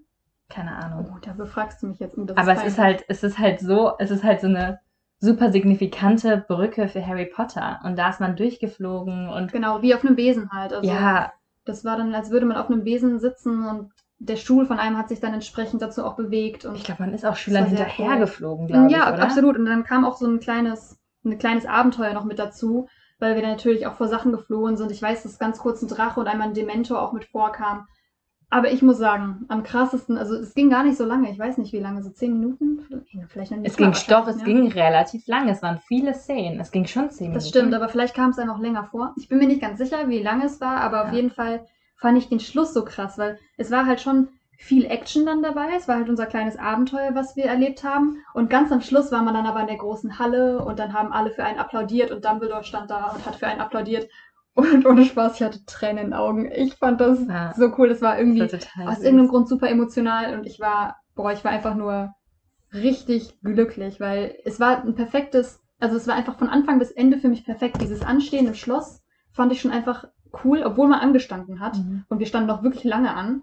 Keine 0.48 0.76
Ahnung. 0.76 1.10
oh, 1.12 1.18
da 1.20 1.32
befragst 1.32 1.82
du 1.82 1.88
mich 1.88 1.98
jetzt. 1.98 2.16
Das 2.16 2.36
Aber 2.36 2.52
es 2.52 2.64
ist 2.64 2.78
halt, 2.78 3.04
es 3.08 3.22
ist 3.22 3.38
halt 3.38 3.60
so, 3.60 3.92
es 3.98 4.10
ist 4.10 4.24
halt 4.24 4.40
so 4.40 4.46
eine 4.46 4.80
super 5.20 5.50
signifikante 5.50 6.44
Brücke 6.46 6.88
für 6.88 7.04
Harry 7.04 7.26
Potter. 7.26 7.80
Und 7.84 7.98
da 7.98 8.10
ist 8.10 8.20
man 8.20 8.36
durchgeflogen 8.36 9.28
und 9.28 9.52
Genau, 9.52 9.82
wie 9.82 9.94
auf 9.94 10.04
einem 10.04 10.16
Besen 10.16 10.50
halt. 10.50 10.72
Also, 10.72 10.88
ja, 10.88 11.32
Das 11.68 11.84
war 11.84 11.96
dann, 11.96 12.14
als 12.14 12.30
würde 12.30 12.46
man 12.46 12.56
auf 12.56 12.70
einem 12.70 12.84
Besen 12.84 13.18
sitzen 13.18 13.66
und 13.66 13.92
der 14.18 14.36
Stuhl 14.36 14.66
von 14.66 14.78
einem 14.78 14.96
hat 14.98 15.08
sich 15.08 15.20
dann 15.20 15.34
entsprechend 15.34 15.80
dazu 15.80 16.04
auch 16.04 16.16
bewegt. 16.16 16.64
Und 16.64 16.74
ich 16.74 16.84
glaube, 16.84 17.02
man 17.02 17.14
ist 17.14 17.24
auch 17.24 17.36
Schülern 17.36 17.66
hinterhergeflogen, 17.66 18.66
glaube 18.66 18.90
ja, 18.90 19.08
ich, 19.08 19.14
oder? 19.14 19.22
absolut. 19.22 19.56
Und 19.56 19.66
dann 19.66 19.84
kam 19.84 20.04
auch 20.04 20.16
so 20.16 20.26
ein 20.26 20.40
kleines, 20.40 20.98
ein 21.24 21.38
kleines 21.38 21.66
Abenteuer 21.66 22.14
noch 22.14 22.24
mit 22.24 22.38
dazu, 22.38 22.88
weil 23.20 23.34
wir 23.34 23.42
dann 23.42 23.52
natürlich 23.52 23.86
auch 23.86 23.94
vor 23.94 24.08
Sachen 24.08 24.32
geflohen 24.32 24.76
sind. 24.76 24.90
Ich 24.90 25.02
weiß, 25.02 25.22
dass 25.22 25.38
ganz 25.38 25.58
kurz 25.58 25.82
ein 25.82 25.88
Drache 25.88 26.18
und 26.18 26.26
einmal 26.26 26.48
ein 26.48 26.54
Dementor 26.54 27.00
auch 27.00 27.12
mit 27.12 27.26
vorkam. 27.26 27.86
Aber 28.50 28.72
ich 28.72 28.80
muss 28.80 28.96
sagen, 28.96 29.44
am 29.48 29.62
krassesten, 29.62 30.16
also 30.16 30.34
es 30.34 30.54
ging 30.54 30.70
gar 30.70 30.82
nicht 30.82 30.96
so 30.96 31.04
lange. 31.04 31.30
Ich 31.30 31.38
weiß 31.38 31.58
nicht, 31.58 31.72
wie 31.74 31.80
lange, 31.80 32.02
so 32.02 32.08
zehn 32.10 32.32
Minuten? 32.32 32.78
Vielleicht 33.28 33.50
noch 33.50 33.58
nicht. 33.58 33.70
Es 33.70 33.76
ging 33.76 33.92
doch, 33.92 33.98
es 33.98 34.08
wahrscheinlich, 34.08 34.44
ging 34.44 34.72
relativ 34.72 35.26
lang. 35.26 35.48
Es 35.50 35.62
waren 35.62 35.78
viele 35.86 36.14
Szenen. 36.14 36.58
Es 36.58 36.70
ging 36.70 36.86
schon 36.86 37.10
zehn 37.10 37.28
Minuten. 37.28 37.34
Das 37.34 37.48
stimmt, 37.48 37.74
aber 37.74 37.90
vielleicht 37.90 38.14
kam 38.14 38.30
es 38.30 38.38
einem 38.38 38.50
auch 38.50 38.58
länger 38.58 38.84
vor. 38.84 39.14
Ich 39.18 39.28
bin 39.28 39.38
mir 39.38 39.46
nicht 39.46 39.60
ganz 39.60 39.78
sicher, 39.78 40.08
wie 40.08 40.22
lange 40.22 40.46
es 40.46 40.60
war, 40.62 40.80
aber 40.80 41.02
auf 41.02 41.08
Ja. 41.08 41.14
jeden 41.14 41.30
Fall 41.30 41.66
fand 41.96 42.16
ich 42.16 42.28
den 42.30 42.40
Schluss 42.40 42.72
so 42.72 42.84
krass, 42.84 43.18
weil 43.18 43.38
es 43.58 43.70
war 43.70 43.84
halt 43.84 44.00
schon 44.00 44.28
viel 44.56 44.86
Action 44.86 45.26
dann 45.26 45.42
dabei. 45.42 45.66
Es 45.76 45.86
war 45.86 45.96
halt 45.96 46.08
unser 46.08 46.26
kleines 46.26 46.56
Abenteuer, 46.58 47.14
was 47.14 47.36
wir 47.36 47.44
erlebt 47.44 47.84
haben. 47.84 48.16
Und 48.34 48.50
ganz 48.50 48.72
am 48.72 48.80
Schluss 48.80 49.12
war 49.12 49.22
man 49.22 49.34
dann 49.34 49.46
aber 49.46 49.60
in 49.60 49.66
der 49.68 49.76
großen 49.76 50.18
Halle 50.18 50.64
und 50.64 50.78
dann 50.78 50.94
haben 50.94 51.12
alle 51.12 51.30
für 51.30 51.44
einen 51.44 51.58
applaudiert 51.58 52.10
und 52.10 52.24
Dumbledore 52.24 52.64
stand 52.64 52.90
da 52.90 53.12
und 53.14 53.24
hat 53.26 53.36
für 53.36 53.46
einen 53.46 53.60
applaudiert. 53.60 54.08
Und 54.58 54.86
ohne 54.86 55.04
Spaß, 55.04 55.36
ich 55.36 55.42
hatte 55.42 55.64
Tränen 55.66 55.98
in 55.98 56.04
den 56.08 56.14
Augen. 56.14 56.50
Ich 56.50 56.74
fand 56.74 57.00
das 57.00 57.20
Ja. 57.28 57.54
so 57.56 57.72
cool. 57.78 57.88
Das 57.88 58.02
war 58.02 58.18
irgendwie 58.18 58.40
Das 58.40 58.52
war 58.76 58.88
aus 58.88 59.00
irgendeinem 59.02 59.28
Grund 59.28 59.48
super 59.48 59.68
emotional 59.70 60.36
und 60.36 60.46
ich 60.46 60.58
war, 60.58 60.96
boah, 61.14 61.30
ich 61.32 61.44
war 61.44 61.52
einfach 61.52 61.76
nur 61.76 62.12
richtig 62.74 63.40
glücklich, 63.42 64.00
weil 64.00 64.36
es 64.44 64.58
war 64.58 64.82
ein 64.82 64.94
perfektes, 64.96 65.60
also 65.78 65.96
es 65.96 66.08
war 66.08 66.16
einfach 66.16 66.36
von 66.38 66.48
Anfang 66.48 66.80
bis 66.80 66.90
Ende 66.90 67.18
für 67.18 67.28
mich 67.28 67.44
perfekt. 67.44 67.80
Dieses 67.80 68.02
Anstehen 68.02 68.48
im 68.48 68.54
Schloss 68.54 69.02
fand 69.30 69.52
ich 69.52 69.60
schon 69.60 69.70
einfach 69.70 70.08
cool, 70.44 70.62
obwohl 70.64 70.88
man 70.88 71.00
angestanden 71.00 71.60
hat 71.60 71.76
Mhm. 71.78 72.04
und 72.08 72.18
wir 72.18 72.26
standen 72.26 72.48
noch 72.48 72.64
wirklich 72.64 72.84
lange 72.84 73.14
an, 73.14 73.42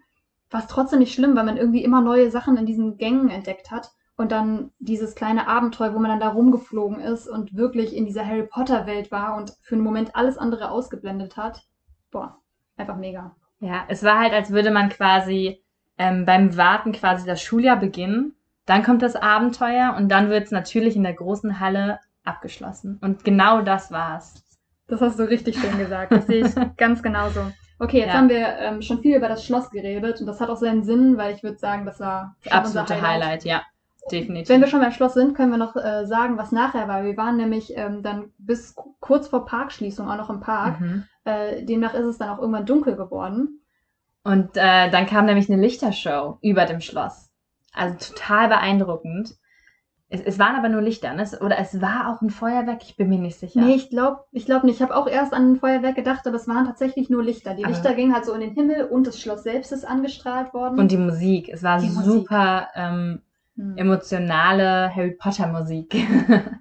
war 0.52 0.60
es 0.60 0.68
trotzdem 0.68 1.00
nicht 1.00 1.14
schlimm, 1.14 1.36
weil 1.36 1.46
man 1.46 1.58
irgendwie 1.58 1.84
immer 1.84 2.02
neue 2.02 2.30
Sachen 2.30 2.58
in 2.58 2.66
diesen 2.66 2.98
Gängen 2.98 3.30
entdeckt 3.30 3.72
hat 3.72 3.92
und 4.18 4.32
dann 4.32 4.72
dieses 4.80 5.16
kleine 5.16 5.48
Abenteuer, 5.48 5.94
wo 5.94 6.00
man 6.00 6.10
dann 6.12 6.20
da 6.20 6.30
rumgeflogen 6.30 7.00
ist 7.00 7.28
und 7.28 7.56
wirklich 7.56 7.96
in 7.96 8.06
dieser 8.06 8.26
Harry 8.26 8.44
Potter 8.44 8.86
Welt 8.88 9.12
war 9.12 9.36
und 9.36 9.54
für 9.62 9.76
einen 9.76 9.84
Moment 9.84 10.16
alles 10.16 10.38
andere 10.38 10.72
ausgeblendet 10.72 11.36
hat. 11.38 11.64
Boah, 12.12 12.38
einfach 12.78 12.96
mega. 12.98 13.36
Ja, 13.60 13.84
es 13.88 14.04
war 14.04 14.20
halt, 14.20 14.34
als 14.34 14.52
würde 14.52 14.72
man 14.72 14.90
quasi 14.90 15.62
ähm, 15.98 16.26
beim 16.26 16.56
Warten 16.58 16.92
quasi 16.92 17.26
das 17.26 17.42
Schuljahr 17.42 17.78
beginnen. 17.78 18.36
Dann 18.66 18.84
kommt 18.84 19.02
das 19.02 19.16
Abenteuer 19.16 19.96
und 19.98 20.10
dann 20.10 20.30
wird 20.30 20.46
es 20.46 20.52
natürlich 20.52 20.96
in 20.96 21.04
der 21.04 21.14
großen 21.14 21.60
Halle 21.60 22.00
abgeschlossen. 22.24 23.00
Und 23.02 23.24
genau 23.24 23.62
das 23.62 23.92
war's. 23.92 24.44
Das 24.88 25.02
hast 25.02 25.20
du 25.20 25.24
richtig 25.24 25.58
schön 25.60 25.78
gesagt. 25.78 26.12
Das 26.12 26.26
sehe 26.28 26.46
ich 26.48 26.54
ganz 26.78 27.04
genauso. 27.04 27.42
Okay, 27.80 28.00
jetzt 28.00 28.08
Ja. 28.08 28.14
haben 28.14 28.30
wir 28.30 28.58
ähm, 28.60 28.82
schon 28.82 29.02
viel 29.02 29.18
über 29.18 29.28
das 29.28 29.46
Schloss 29.46 29.70
geredet 29.70 30.20
und 30.22 30.26
das 30.28 30.40
hat 30.40 30.50
auch 30.50 30.56
seinen 30.58 30.84
Sinn, 30.84 31.18
weil 31.18 31.36
ich 31.36 31.44
würde 31.44 31.58
sagen, 31.58 31.86
das 31.86 32.00
war 32.00 32.36
schon 32.42 32.54
Absolute 32.54 32.94
unser 32.94 33.08
Highlight. 33.08 33.44
ja. 33.46 33.62
Definitiv. 34.12 34.50
Wenn 34.50 34.62
wir 34.62 34.68
schon 34.68 34.82
beim 34.82 34.92
Schloss 34.92 35.14
sind, 35.16 35.36
können 35.36 35.52
wir 35.52 35.58
noch 35.58 35.76
äh, 35.76 36.06
sagen, 36.06 36.38
was 36.38 36.52
nachher 36.52 36.88
war. 36.88 37.04
Wir 37.04 37.18
waren 37.18 37.38
nämlich 37.38 37.76
ähm, 37.76 38.04
dann 38.04 38.32
bis 38.38 38.76
ku- 38.76 38.94
kurz 39.00 39.28
vor 39.28 39.46
Parkschließung 39.46 40.08
auch 40.10 40.18
noch 40.18 40.30
im 40.30 40.40
Park. 40.42 40.80
mhm. 40.80 41.04
Äh, 41.24 41.64
demnach 41.64 41.96
ist 41.96 42.06
es 42.06 42.18
dann 42.20 42.30
auch 42.30 42.40
irgendwann 42.40 42.68
dunkel 42.68 42.96
geworden. 42.96 43.62
Und 44.24 44.58
äh, 44.58 44.90
dann 44.92 45.08
kam 45.08 45.26
nämlich 45.26 45.52
eine 45.52 45.62
Lichtershow 45.62 46.38
über 46.42 46.66
dem 46.66 46.82
Schloss. 46.82 47.30
Also 47.74 48.14
total 48.14 48.48
beeindruckend. 48.48 49.36
Es, 50.08 50.22
es 50.22 50.38
waren 50.38 50.56
aber 50.56 50.70
nur 50.70 50.82
Lichter, 50.84 51.14
ne? 51.16 51.28
Oder 51.42 51.58
es 51.58 51.82
war 51.82 52.10
auch 52.16 52.22
ein 52.22 52.30
Feuerwerk, 52.30 52.84
ich 52.84 52.96
bin 52.96 53.10
mir 53.10 53.18
nicht 53.18 53.40
sicher. 53.40 53.60
Nee, 53.60 53.74
ich 53.74 53.90
glaube 53.90 54.20
ich 54.32 54.46
glaub 54.46 54.64
nicht. 54.64 54.76
Ich 54.76 54.82
habe 54.84 54.96
auch 54.96 55.08
erst 55.08 55.34
an 55.34 55.54
ein 55.54 55.56
Feuerwerk 55.60 55.96
gedacht, 55.96 56.28
aber 56.28 56.36
es 56.36 56.48
waren 56.48 56.66
tatsächlich 56.66 57.10
nur 57.10 57.24
Lichter. 57.24 57.56
Die 57.56 57.64
Aber- 57.66 57.74
Lichter 57.74 57.96
gingen 57.96 58.14
halt 58.14 58.26
so 58.26 58.34
in 58.34 58.42
den 58.42 58.54
Himmel 58.54 58.84
und 58.86 59.08
das 59.08 59.20
Schloss 59.20 59.42
selbst 59.42 59.72
ist 59.72 59.84
angestrahlt 59.84 60.54
worden. 60.54 60.80
Und 60.80 60.92
die 60.92 60.98
Musik, 60.98 61.50
es 61.52 61.64
war 61.64 61.80
Die 61.80 61.90
super 61.90 62.68
ähm, 62.76 63.22
Hm. 63.58 63.78
emotionale 63.78 64.94
Harry 64.94 65.12
Potter 65.12 65.48
Musik. 65.48 65.96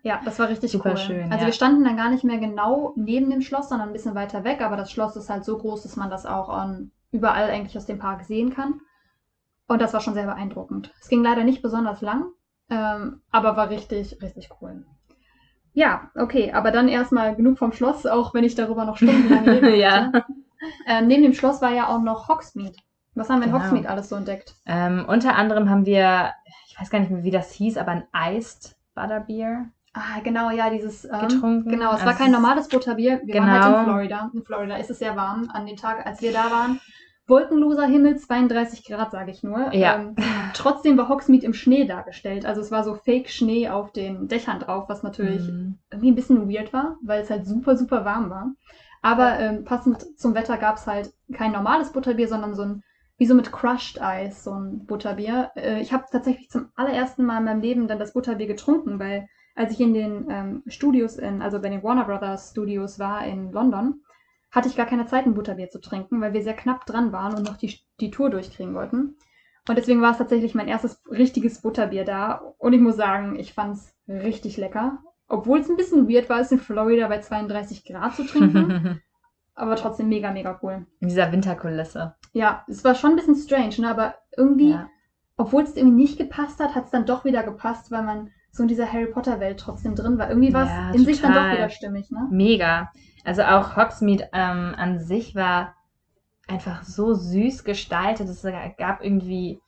Ja, 0.04 0.20
das 0.24 0.38
war 0.38 0.48
richtig 0.48 0.70
Super 0.70 0.90
cool. 0.90 0.96
schön, 0.98 1.32
also 1.32 1.40
ja. 1.40 1.46
wir 1.46 1.52
standen 1.52 1.82
dann 1.82 1.96
gar 1.96 2.10
nicht 2.10 2.24
mehr 2.24 2.38
genau 2.38 2.92
neben 2.94 3.30
dem 3.30 3.40
Schloss, 3.40 3.70
sondern 3.70 3.88
ein 3.88 3.92
bisschen 3.92 4.14
weiter 4.14 4.44
weg, 4.44 4.60
aber 4.60 4.76
das 4.76 4.92
Schloss 4.92 5.16
ist 5.16 5.30
halt 5.30 5.44
so 5.44 5.56
groß, 5.58 5.82
dass 5.82 5.96
man 5.96 6.10
das 6.10 6.26
auch 6.26 6.62
ähm, 6.62 6.92
überall 7.10 7.50
eigentlich 7.50 7.76
aus 7.76 7.86
dem 7.86 7.98
Park 7.98 8.24
sehen 8.24 8.54
kann. 8.54 8.80
Und 9.66 9.80
das 9.80 9.94
war 9.94 10.00
schon 10.00 10.14
sehr 10.14 10.26
beeindruckend. 10.26 10.92
Es 11.00 11.08
ging 11.08 11.22
leider 11.22 11.42
nicht 11.42 11.62
besonders 11.62 12.00
lang, 12.00 12.26
Ähm, 12.70 13.22
aber 13.30 13.56
war 13.56 13.70
richtig, 13.70 14.20
richtig 14.22 14.50
cool. 14.60 14.84
Ja, 15.72 16.10
okay, 16.14 16.52
aber 16.52 16.70
dann 16.70 16.88
erstmal 16.88 17.34
genug 17.34 17.58
vom 17.58 17.72
Schloss, 17.72 18.06
auch 18.06 18.34
wenn 18.34 18.44
ich 18.44 18.54
darüber 18.54 18.84
noch 18.84 18.96
stundenlang 18.96 19.48
reden 19.48 19.74
Ja. 19.74 20.12
Ähm, 20.86 21.08
neben 21.08 21.22
dem 21.22 21.34
Schloss 21.34 21.60
war 21.60 21.72
ja 21.72 21.88
auch 21.88 22.00
noch 22.00 22.28
Hogsmeade. 22.28 22.76
Was 23.14 23.28
haben 23.30 23.40
wir 23.40 23.46
in 23.46 23.52
Genau. 23.52 23.62
Hogsmeade 23.64 23.88
alles 23.88 24.08
so 24.08 24.16
entdeckt? 24.16 24.54
Ähm, 24.66 25.04
unter 25.08 25.36
anderem 25.36 25.70
haben 25.70 25.86
wir, 25.86 26.32
ich 26.68 26.78
weiß 26.80 26.90
gar 26.90 26.98
nicht 26.98 27.10
mehr, 27.10 27.22
wie 27.24 27.30
das 27.30 27.52
hieß, 27.52 27.76
aber 27.78 27.92
ein 27.92 28.04
Iced 28.36 28.76
Butterbeer 28.94 29.66
Ah, 29.96 30.18
genau, 30.24 30.50
ja, 30.50 30.70
dieses. 30.70 31.04
Ähm, 31.04 31.20
getrunken. 31.28 31.70
Genau, 31.70 31.90
es 31.90 32.00
Also 32.00 32.06
war 32.06 32.14
kein 32.14 32.32
normales 32.32 32.66
Butterbier. 32.68 33.20
Wir 33.24 33.34
waren 33.36 33.50
halt 33.52 33.62
Genau. 33.64 33.78
in 33.78 33.84
Florida. 33.84 34.30
In 34.34 34.42
Florida 34.42 34.76
ist 34.76 34.90
es 34.90 34.98
sehr 34.98 35.14
warm 35.14 35.48
an 35.52 35.66
dem 35.66 35.76
Tag, 35.76 36.04
als 36.04 36.20
wir 36.20 36.32
da 36.32 36.50
waren. 36.50 36.80
Wolkenloser 37.28 37.86
Himmel, 37.86 38.16
32 38.18 38.84
Grad, 38.84 39.12
sage 39.12 39.30
ich 39.30 39.44
nur. 39.44 39.72
Ja. 39.72 39.94
Ähm, 39.96 40.16
trotzdem 40.52 40.98
war 40.98 41.08
Hogsmeade 41.08 41.46
im 41.46 41.54
Schnee 41.54 41.84
dargestellt. 41.86 42.44
Also 42.44 42.60
es 42.60 42.72
war 42.72 42.82
so 42.82 42.96
Fake-Schnee 42.96 43.68
auf 43.70 43.92
den 43.92 44.26
Dächern 44.28 44.58
drauf, 44.58 44.88
was 44.88 45.04
natürlich 45.04 45.48
Mhm. 45.48 45.78
irgendwie 45.92 46.10
ein 46.10 46.14
bisschen 46.16 46.50
weird 46.50 46.72
war, 46.72 46.96
weil 47.02 47.22
es 47.22 47.30
halt 47.30 47.46
super, 47.46 47.76
super 47.76 48.04
warm 48.04 48.30
war. 48.30 48.52
Aber 49.00 49.38
ähm, 49.38 49.64
passend 49.64 50.18
zum 50.18 50.34
Wetter 50.34 50.56
gab 50.58 50.76
es 50.76 50.86
halt 50.88 51.12
kein 51.32 51.52
normales 51.52 51.92
Butterbier, 51.92 52.26
sondern 52.28 52.54
so 52.54 52.62
ein, 52.62 52.82
wie 53.16 53.26
so 53.26 53.34
mit 53.34 53.52
Crushed 53.52 54.00
Eis, 54.00 54.44
so 54.44 54.52
ein 54.52 54.86
Butterbier. 54.86 55.50
Äh, 55.56 55.80
ich 55.80 55.92
habe 55.92 56.04
tatsächlich 56.10 56.50
zum 56.50 56.70
allerersten 56.74 57.24
Mal 57.24 57.38
in 57.38 57.44
meinem 57.44 57.60
Leben 57.60 57.88
dann 57.88 57.98
das 57.98 58.12
Butterbier 58.12 58.46
getrunken, 58.46 58.98
weil 58.98 59.28
als 59.54 59.72
ich 59.72 59.80
in 59.80 59.94
den 59.94 60.26
ähm, 60.30 60.62
Studios, 60.66 61.16
in, 61.16 61.40
also 61.40 61.60
bei 61.60 61.68
den 61.68 61.82
Warner 61.82 62.04
Brothers 62.04 62.50
Studios 62.50 62.98
war 62.98 63.24
in 63.24 63.52
London, 63.52 64.02
hatte 64.50 64.68
ich 64.68 64.76
gar 64.76 64.86
keine 64.86 65.06
Zeit, 65.06 65.26
ein 65.26 65.34
Butterbier 65.34 65.70
zu 65.70 65.80
trinken, 65.80 66.20
weil 66.20 66.32
wir 66.32 66.42
sehr 66.42 66.54
knapp 66.54 66.86
dran 66.86 67.12
waren 67.12 67.34
und 67.34 67.44
noch 67.44 67.56
die, 67.56 67.78
die 68.00 68.10
Tour 68.10 68.30
durchkriegen 68.30 68.74
wollten. 68.74 69.16
Und 69.68 69.78
deswegen 69.78 70.02
war 70.02 70.12
es 70.12 70.18
tatsächlich 70.18 70.54
mein 70.54 70.68
erstes 70.68 71.02
richtiges 71.10 71.62
Butterbier 71.62 72.04
da. 72.04 72.34
Und 72.58 72.72
ich 72.72 72.80
muss 72.80 72.96
sagen, 72.96 73.36
ich 73.38 73.54
fand 73.54 73.76
es 73.76 73.94
richtig 74.06 74.56
lecker. 74.56 74.98
Obwohl 75.26 75.60
es 75.60 75.70
ein 75.70 75.76
bisschen 75.76 76.08
weird 76.08 76.28
war, 76.28 76.40
es 76.40 76.52
in 76.52 76.58
Florida 76.58 77.08
bei 77.08 77.20
32 77.20 77.84
Grad 77.84 78.14
zu 78.14 78.24
trinken. 78.24 79.00
aber 79.54 79.76
trotzdem 79.76 80.08
mega, 80.08 80.30
mega 80.32 80.58
cool. 80.62 80.86
In 81.00 81.08
dieser 81.08 81.30
Winterkulisse. 81.32 82.14
Ja, 82.32 82.64
es 82.68 82.84
war 82.84 82.94
schon 82.94 83.10
ein 83.10 83.16
bisschen 83.16 83.36
strange, 83.36 83.74
ne? 83.80 83.88
aber 83.90 84.14
irgendwie, 84.36 84.70
Ja. 84.72 84.88
obwohl 85.36 85.62
es 85.62 85.76
irgendwie 85.76 86.02
nicht 86.02 86.18
gepasst 86.18 86.58
hat, 86.60 86.74
hat 86.74 86.86
es 86.86 86.90
dann 86.90 87.06
doch 87.06 87.24
wieder 87.24 87.42
gepasst, 87.42 87.90
weil 87.90 88.02
man 88.02 88.30
so 88.50 88.62
in 88.62 88.68
dieser 88.68 88.92
Harry 88.92 89.06
Potter 89.06 89.40
Welt 89.40 89.58
trotzdem 89.60 89.94
drin 89.96 90.16
war. 90.18 90.28
Irgendwie 90.28 90.52
war 90.54 90.64
es 90.64 90.70
Ja, 90.70 90.90
in 90.92 91.04
sich 91.04 91.20
dann 91.20 91.32
doch 91.32 91.40
total. 91.40 91.56
wieder 91.56 91.68
stimmig, 91.70 92.10
ne? 92.10 92.28
Mega. 92.30 92.90
Also 93.24 93.42
auch 93.42 93.76
Hogsmeade 93.76 94.28
ähm, 94.32 94.74
an 94.76 94.98
sich 95.00 95.34
war 95.34 95.74
einfach 96.46 96.82
so 96.84 97.14
süß 97.14 97.64
gestaltet. 97.64 98.28
Es 98.28 98.42
gab 98.76 99.02
irgendwie 99.02 99.60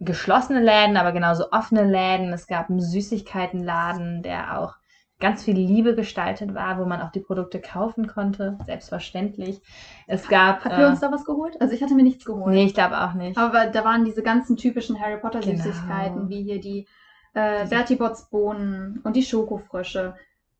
geschlossene 0.00 0.60
Läden, 0.60 0.96
aber 0.98 1.12
genauso 1.12 1.50
offene 1.50 1.84
Läden. 1.84 2.32
Es 2.32 2.46
gab 2.46 2.68
einen 2.68 2.80
Süßigkeitenladen, 2.80 4.22
der 4.22 4.58
auch 4.60 4.74
ganz 5.18 5.44
viel 5.44 5.54
Liebe 5.56 5.94
gestaltet 5.94 6.54
war, 6.54 6.78
wo 6.78 6.84
man 6.84 7.00
auch 7.00 7.10
die 7.10 7.20
Produkte 7.20 7.60
kaufen 7.60 8.06
konnte, 8.06 8.58
selbstverständlich. 8.66 9.60
Es 10.06 10.28
gab. 10.28 10.64
Hatten 10.64 10.76
wir 10.78 10.86
äh, 10.86 10.90
uns 10.90 11.00
da 11.00 11.10
was 11.10 11.24
geholt? 11.24 11.60
Also 11.60 11.74
ich 11.74 11.82
hatte 11.82 11.94
mir 11.94 12.02
nichts 12.02 12.24
geholt. 12.24 12.54
nee, 12.54 12.64
ich 12.64 12.74
glaube 12.74 13.00
auch 13.00 13.14
nicht. 13.14 13.38
Aber 13.38 13.66
da 13.66 13.84
waren 13.84 14.04
diese 14.04 14.22
ganzen 14.22 14.56
typischen 14.56 15.00
Harry 15.00 15.18
Potter 15.18 15.40
Genau. 15.40 15.62
Süßigkeiten, 15.62 16.28
wie 16.28 16.42
hier 16.42 16.60
die 16.60 16.86
äh, 17.34 17.66
Bertibots 17.66 18.28
Bohnen 18.30 19.00
und 19.04 19.16
die 19.16 19.22
Schokofrösche. 19.22 20.14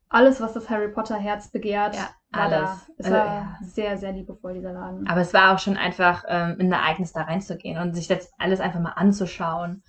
Alles, 0.09 0.39
was 0.39 0.53
das 0.53 0.69
Harry 0.69 0.87
Potter 0.87 1.17
Herz 1.17 1.49
begehrt, 1.51 1.95
Ja, 1.95 2.09
war 2.31 2.49
da. 2.49 2.81
Es 2.97 3.05
Also, 3.05 3.17
war 3.17 3.25
ja. 3.25 3.57
sehr, 3.61 3.97
sehr 3.97 4.13
liebevoll, 4.13 4.53
dieser 4.53 4.71
Laden. 4.71 5.05
Aber 5.07 5.19
es 5.21 5.33
war 5.33 5.53
auch 5.53 5.59
schon 5.59 5.75
einfach 5.75 6.23
ähm, 6.27 6.55
ein 6.59 6.71
Ereignis, 6.71 7.11
da 7.11 7.23
reinzugehen 7.23 7.77
und 7.81 7.93
sich 7.93 8.07
das 8.07 8.31
alles 8.39 8.59
einfach 8.61 8.79
mal 8.79 8.93
anzuschauen. 8.93 9.83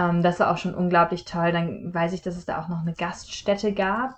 Ähm, 0.00 0.22
das 0.22 0.40
war 0.40 0.50
auch 0.50 0.58
schon 0.58 0.74
unglaublich 0.74 1.24
toll. 1.24 1.52
Dann 1.52 1.92
weiß 1.92 2.12
ich, 2.12 2.22
dass 2.22 2.36
es 2.36 2.46
da 2.46 2.60
auch 2.60 2.68
noch 2.68 2.80
eine 2.80 2.94
Gaststätte 2.94 3.72
gab, 3.72 4.14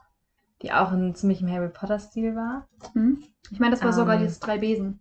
die 0.63 0.73
auch 0.73 0.93
in 0.93 1.15
ziemlich 1.15 1.43
im 1.43 1.51
Harry 1.51 1.69
Potter-Stil 1.69 2.37
war. 2.37 2.67
Hm? 2.93 3.23
Ich 3.51 3.59
meine, 3.59 3.73
das 3.73 3.83
war 3.85 3.93
sogar 3.93 4.15
Ähm, 4.17 4.21
dieses 4.23 4.39
Drei 4.41 4.59
Besen. 4.59 5.01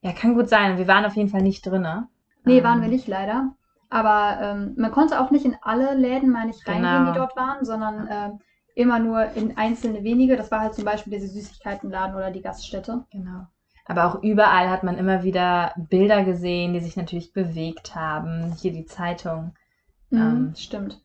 Ja, 0.00 0.12
kann 0.12 0.34
gut 0.34 0.48
sein. 0.48 0.78
Wir 0.78 0.88
waren 0.88 1.04
auf 1.04 1.14
jeden 1.16 1.28
Fall 1.28 1.42
nicht 1.42 1.64
drinne. 1.66 2.08
Nee, 2.44 2.58
Ähm, 2.58 2.64
waren 2.64 2.80
wir 2.80 2.88
nicht 2.88 3.06
leider. 3.06 3.54
Aber 3.90 4.38
ähm, 4.40 4.74
man 4.78 4.90
konnte 4.90 5.20
auch 5.20 5.30
nicht 5.30 5.44
in 5.44 5.56
alle 5.60 5.94
Läden, 5.94 6.30
meine 6.30 6.50
ich, 6.50 6.66
reingehen, 6.66 6.82
Genau. 7.00 7.12
die 7.12 7.18
dort 7.18 7.36
waren, 7.36 7.64
sondern 7.64 8.08
ähm, 8.10 8.38
immer 8.74 8.98
nur 8.98 9.24
in 9.34 9.56
einzelne 9.58 10.02
wenige. 10.02 10.36
Das 10.36 10.50
war 10.50 10.60
halt 10.60 10.74
zum 10.74 10.84
Beispiel 10.86 11.12
diese 11.12 11.28
Süßigkeitenladen 11.28 12.16
oder 12.16 12.30
die 12.30 12.40
Gaststätte. 12.40 13.04
Genau. 13.10 13.46
Aber 13.84 14.06
auch 14.06 14.22
überall 14.22 14.70
hat 14.70 14.82
man 14.82 14.96
immer 14.96 15.24
wieder 15.24 15.74
Bilder 15.76 16.24
gesehen, 16.24 16.72
die 16.72 16.80
sich 16.80 16.96
natürlich 16.96 17.32
bewegt 17.34 17.94
haben. 17.94 18.52
Hier 18.60 18.72
die 18.72 18.86
Zeitung. 18.86 19.54
Mhm, 20.12 20.20
Ähm, 20.20 20.54
stimmt. 20.56 21.00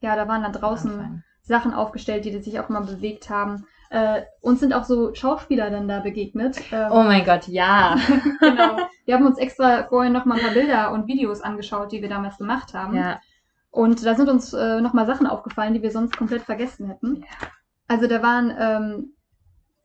Ja, 0.00 0.16
da 0.16 0.26
waren 0.28 0.42
dann 0.42 0.52
draußen 0.52 0.90
Anfang. 0.92 1.22
Sachen 1.42 1.74
aufgestellt, 1.74 2.24
die 2.24 2.38
sich 2.38 2.58
auch 2.60 2.68
immer 2.70 2.80
bewegt 2.82 3.28
haben. 3.28 3.66
Äh, 3.90 4.22
uns 4.40 4.60
sind 4.60 4.72
auch 4.72 4.84
so 4.84 5.14
Schauspieler 5.14 5.68
dann 5.70 5.88
da 5.88 5.98
begegnet. 6.00 6.58
Ähm, 6.72 6.88
Oh 6.92 7.02
mein 7.02 7.24
Gott, 7.24 7.48
ja. 7.48 7.96
genau. 8.40 8.78
Wir 9.04 9.14
haben 9.16 9.26
uns 9.26 9.36
extra 9.38 9.84
vorher 9.88 10.12
noch 10.12 10.24
mal 10.24 10.36
ein 10.36 10.44
paar 10.44 10.54
Bilder 10.54 10.92
und 10.92 11.08
Videos 11.08 11.40
angeschaut, 11.42 11.90
die 11.92 12.00
wir 12.02 12.08
damals 12.08 12.38
gemacht 12.38 12.72
haben. 12.74 12.96
ja. 12.96 13.20
Und 13.72 14.04
da 14.04 14.16
sind 14.16 14.28
uns 14.28 14.52
äh, 14.52 14.80
noch 14.80 14.94
mal 14.94 15.06
Sachen 15.06 15.28
aufgefallen, 15.28 15.74
die 15.74 15.82
wir 15.82 15.92
sonst 15.92 16.16
komplett 16.16 16.42
vergessen 16.42 16.88
hätten. 16.88 17.24
Also 17.86 18.08
da 18.08 18.20
waren, 18.20 18.52
ähm, 18.58 19.12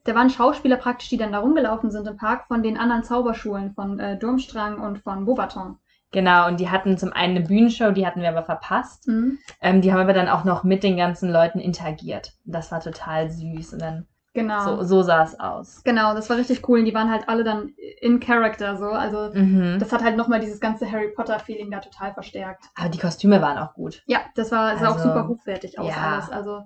da 0.06 0.16
waren 0.16 0.32
Schauspieler 0.32 0.78
praktisch, 0.78 1.10
die 1.10 1.18
dann 1.18 1.32
da 1.32 1.40
rumgelaufen 1.40 1.92
sind 1.92 2.08
im 2.08 2.18
Park 2.18 2.48
von 2.48 2.64
den 2.64 2.78
anderen 2.80 3.04
Zauberschulen, 3.04 3.74
von 3.76 4.00
äh, 4.00 4.18
Durmstrang 4.18 4.80
und 4.80 5.00
von 5.04 5.26
Beaubaton. 5.26 5.78
Genau, 6.16 6.48
und 6.48 6.62
die 6.62 6.70
hatten 6.70 6.98
zum 6.98 7.12
einen 7.12 7.36
eine 7.36 7.46
Bühnenshow, 7.46 7.92
die 7.92 8.08
hatten 8.08 8.22
wir 8.22 8.30
aber 8.30 8.44
verpasst. 8.44 9.06
Mhm. 9.10 9.38
Ähm, 9.60 9.82
die 9.82 9.92
haben 9.92 10.00
aber 10.00 10.14
dann 10.14 10.30
auch 10.30 10.46
noch 10.46 10.64
mit 10.64 10.82
den 10.82 10.96
ganzen 10.96 11.30
Leuten 11.30 11.60
interagiert. 11.60 12.32
Das 12.46 12.72
war 12.72 12.80
total 12.80 13.30
süß. 13.30 13.74
Und 13.74 13.82
dann 13.82 14.08
Genau. 14.34 14.64
so, 14.78 14.84
so 14.84 15.02
sah 15.02 15.24
es 15.24 15.38
aus. 15.40 15.82
Genau, 15.84 16.14
das 16.14 16.30
war 16.30 16.38
richtig 16.38 16.68
cool. 16.70 16.80
Und 16.80 16.86
die 16.86 16.94
waren 16.94 17.12
halt 17.12 17.28
alle 17.28 17.44
dann 17.44 17.70
in 18.02 18.22
Character 18.22 18.78
so. 18.78 18.86
Also 18.86 19.30
Mhm. 19.38 19.78
das 19.80 19.92
hat 19.92 20.04
halt 20.04 20.16
nochmal 20.16 20.40
dieses 20.40 20.62
ganze 20.62 20.90
Harry 20.90 21.10
Potter-Feeling 21.16 21.70
da 21.70 21.80
total 21.80 22.14
verstärkt. 22.14 22.64
Aber 22.76 22.88
die 22.90 22.98
Kostüme 22.98 23.42
waren 23.42 23.58
auch 23.58 23.74
gut. 23.74 24.02
Ja, 24.08 24.20
das 24.36 24.52
war 24.52 24.78
sah 24.78 24.88
auch 24.90 24.96
Also, 24.96 25.10
super 25.10 25.28
hochwertig 25.28 25.78
aus 25.80 25.90
ja. 25.90 25.96
alles. 26.14 26.30
Also 26.30 26.64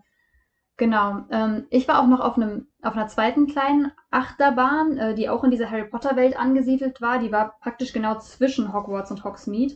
genau. 0.79 1.25
Ähm, 1.29 1.67
ich 1.69 1.87
war 1.87 2.01
auch 2.01 2.07
noch 2.07 2.19
auf 2.19 2.35
einem 2.35 2.65
auf 2.81 2.95
einer 2.95 3.07
zweiten 3.07 3.45
kleinen 3.45 3.91
Achterbahn, 4.09 4.97
äh, 4.97 5.13
die 5.13 5.29
auch 5.29 5.43
in 5.43 5.51
dieser 5.51 5.69
Harry 5.69 5.83
Potter 5.83 6.15
Welt 6.15 6.39
angesiedelt 6.39 7.01
war. 7.01 7.19
Die 7.19 7.31
war 7.31 7.59
praktisch 7.59 7.93
genau 7.93 8.17
zwischen 8.17 8.73
Hogwarts 8.73 9.11
und 9.11 9.23
Hogsmeade. 9.23 9.75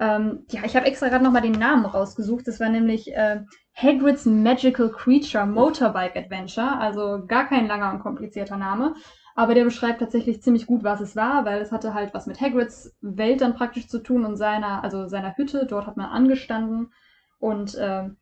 Ähm, 0.00 0.46
ja, 0.50 0.62
ich 0.64 0.74
habe 0.76 0.86
extra 0.86 1.08
gerade 1.08 1.24
nochmal 1.24 1.42
den 1.42 1.52
Namen 1.52 1.84
rausgesucht. 1.84 2.48
Das 2.48 2.58
war 2.58 2.68
nämlich 2.68 3.14
äh, 3.14 3.42
Hagrid's 3.74 4.26
Magical 4.26 4.90
Creature 4.90 5.46
Motorbike 5.46 6.16
Adventure. 6.16 6.78
Also 6.78 7.24
gar 7.26 7.48
kein 7.48 7.68
langer 7.68 7.92
und 7.92 8.00
komplizierter 8.00 8.56
Name. 8.56 8.94
Aber 9.34 9.54
der 9.54 9.64
beschreibt 9.64 10.00
tatsächlich 10.00 10.42
ziemlich 10.42 10.66
gut, 10.66 10.82
was 10.82 11.00
es 11.00 11.14
war, 11.14 11.44
weil 11.44 11.60
es 11.60 11.70
hatte 11.70 11.94
halt 11.94 12.12
was 12.12 12.26
mit 12.26 12.40
Hagrids 12.40 12.96
Welt 13.00 13.40
dann 13.40 13.54
praktisch 13.54 13.86
zu 13.88 14.00
tun 14.00 14.24
und 14.24 14.36
seiner, 14.36 14.82
also 14.82 15.06
seiner 15.06 15.36
Hütte. 15.36 15.66
Dort 15.66 15.86
hat 15.86 15.96
man 15.96 16.06
angestanden. 16.06 16.92
Und 17.38 17.76
ähm, 17.80 18.16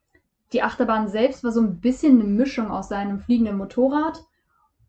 die 0.52 0.62
Achterbahn 0.62 1.08
selbst 1.08 1.42
war 1.44 1.52
so 1.52 1.60
ein 1.60 1.80
bisschen 1.80 2.20
eine 2.20 2.28
Mischung 2.28 2.70
aus 2.70 2.88
seinem 2.88 3.20
fliegenden 3.20 3.56
Motorrad 3.56 4.24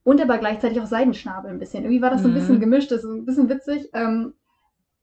und 0.03 0.21
aber 0.21 0.37
gleichzeitig 0.37 0.79
auch 0.79 0.85
Seidenschnabel 0.85 1.51
ein 1.51 1.59
bisschen. 1.59 1.83
Irgendwie 1.83 2.01
war 2.01 2.09
das 2.11 2.21
so 2.21 2.27
ein 2.27 2.31
Mhm. 2.31 2.35
bisschen 2.35 2.59
gemischt, 2.59 2.91
das 2.91 3.03
ist 3.03 3.09
ein 3.09 3.25
bisschen 3.25 3.49
witzig. 3.49 3.89
Ähm, 3.93 4.33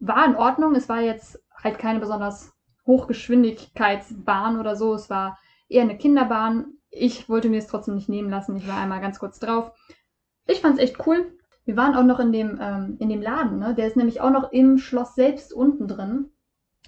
war 0.00 0.24
in 0.26 0.36
Ordnung, 0.36 0.74
es 0.74 0.88
war 0.88 1.00
jetzt 1.00 1.42
halt 1.62 1.78
keine 1.78 2.00
besonders 2.00 2.52
Hochgeschwindigkeitsbahn 2.86 4.58
oder 4.58 4.76
so. 4.76 4.94
Es 4.94 5.10
war 5.10 5.38
eher 5.68 5.82
eine 5.82 5.96
Kinderbahn. 5.96 6.74
Ich 6.90 7.28
wollte 7.28 7.48
mir 7.48 7.58
es 7.58 7.66
trotzdem 7.66 7.94
nicht 7.94 8.08
nehmen 8.08 8.30
lassen. 8.30 8.56
Ich 8.56 8.68
war 8.68 8.76
einmal 8.78 9.00
ganz 9.00 9.18
kurz 9.18 9.38
drauf. 9.38 9.72
Ich 10.46 10.60
fand 10.60 10.74
es 10.74 10.80
echt 10.80 11.06
cool. 11.06 11.32
Wir 11.64 11.76
waren 11.76 11.94
auch 11.96 12.04
noch 12.04 12.20
in 12.20 12.32
dem, 12.32 12.58
ähm, 12.60 12.96
in 13.00 13.08
dem 13.08 13.22
Laden, 13.22 13.58
ne? 13.58 13.74
Der 13.74 13.86
ist 13.86 13.96
nämlich 13.96 14.20
auch 14.20 14.30
noch 14.30 14.52
im 14.52 14.76
Schloss 14.78 15.14
selbst 15.14 15.52
unten 15.52 15.88
drin. 15.88 16.30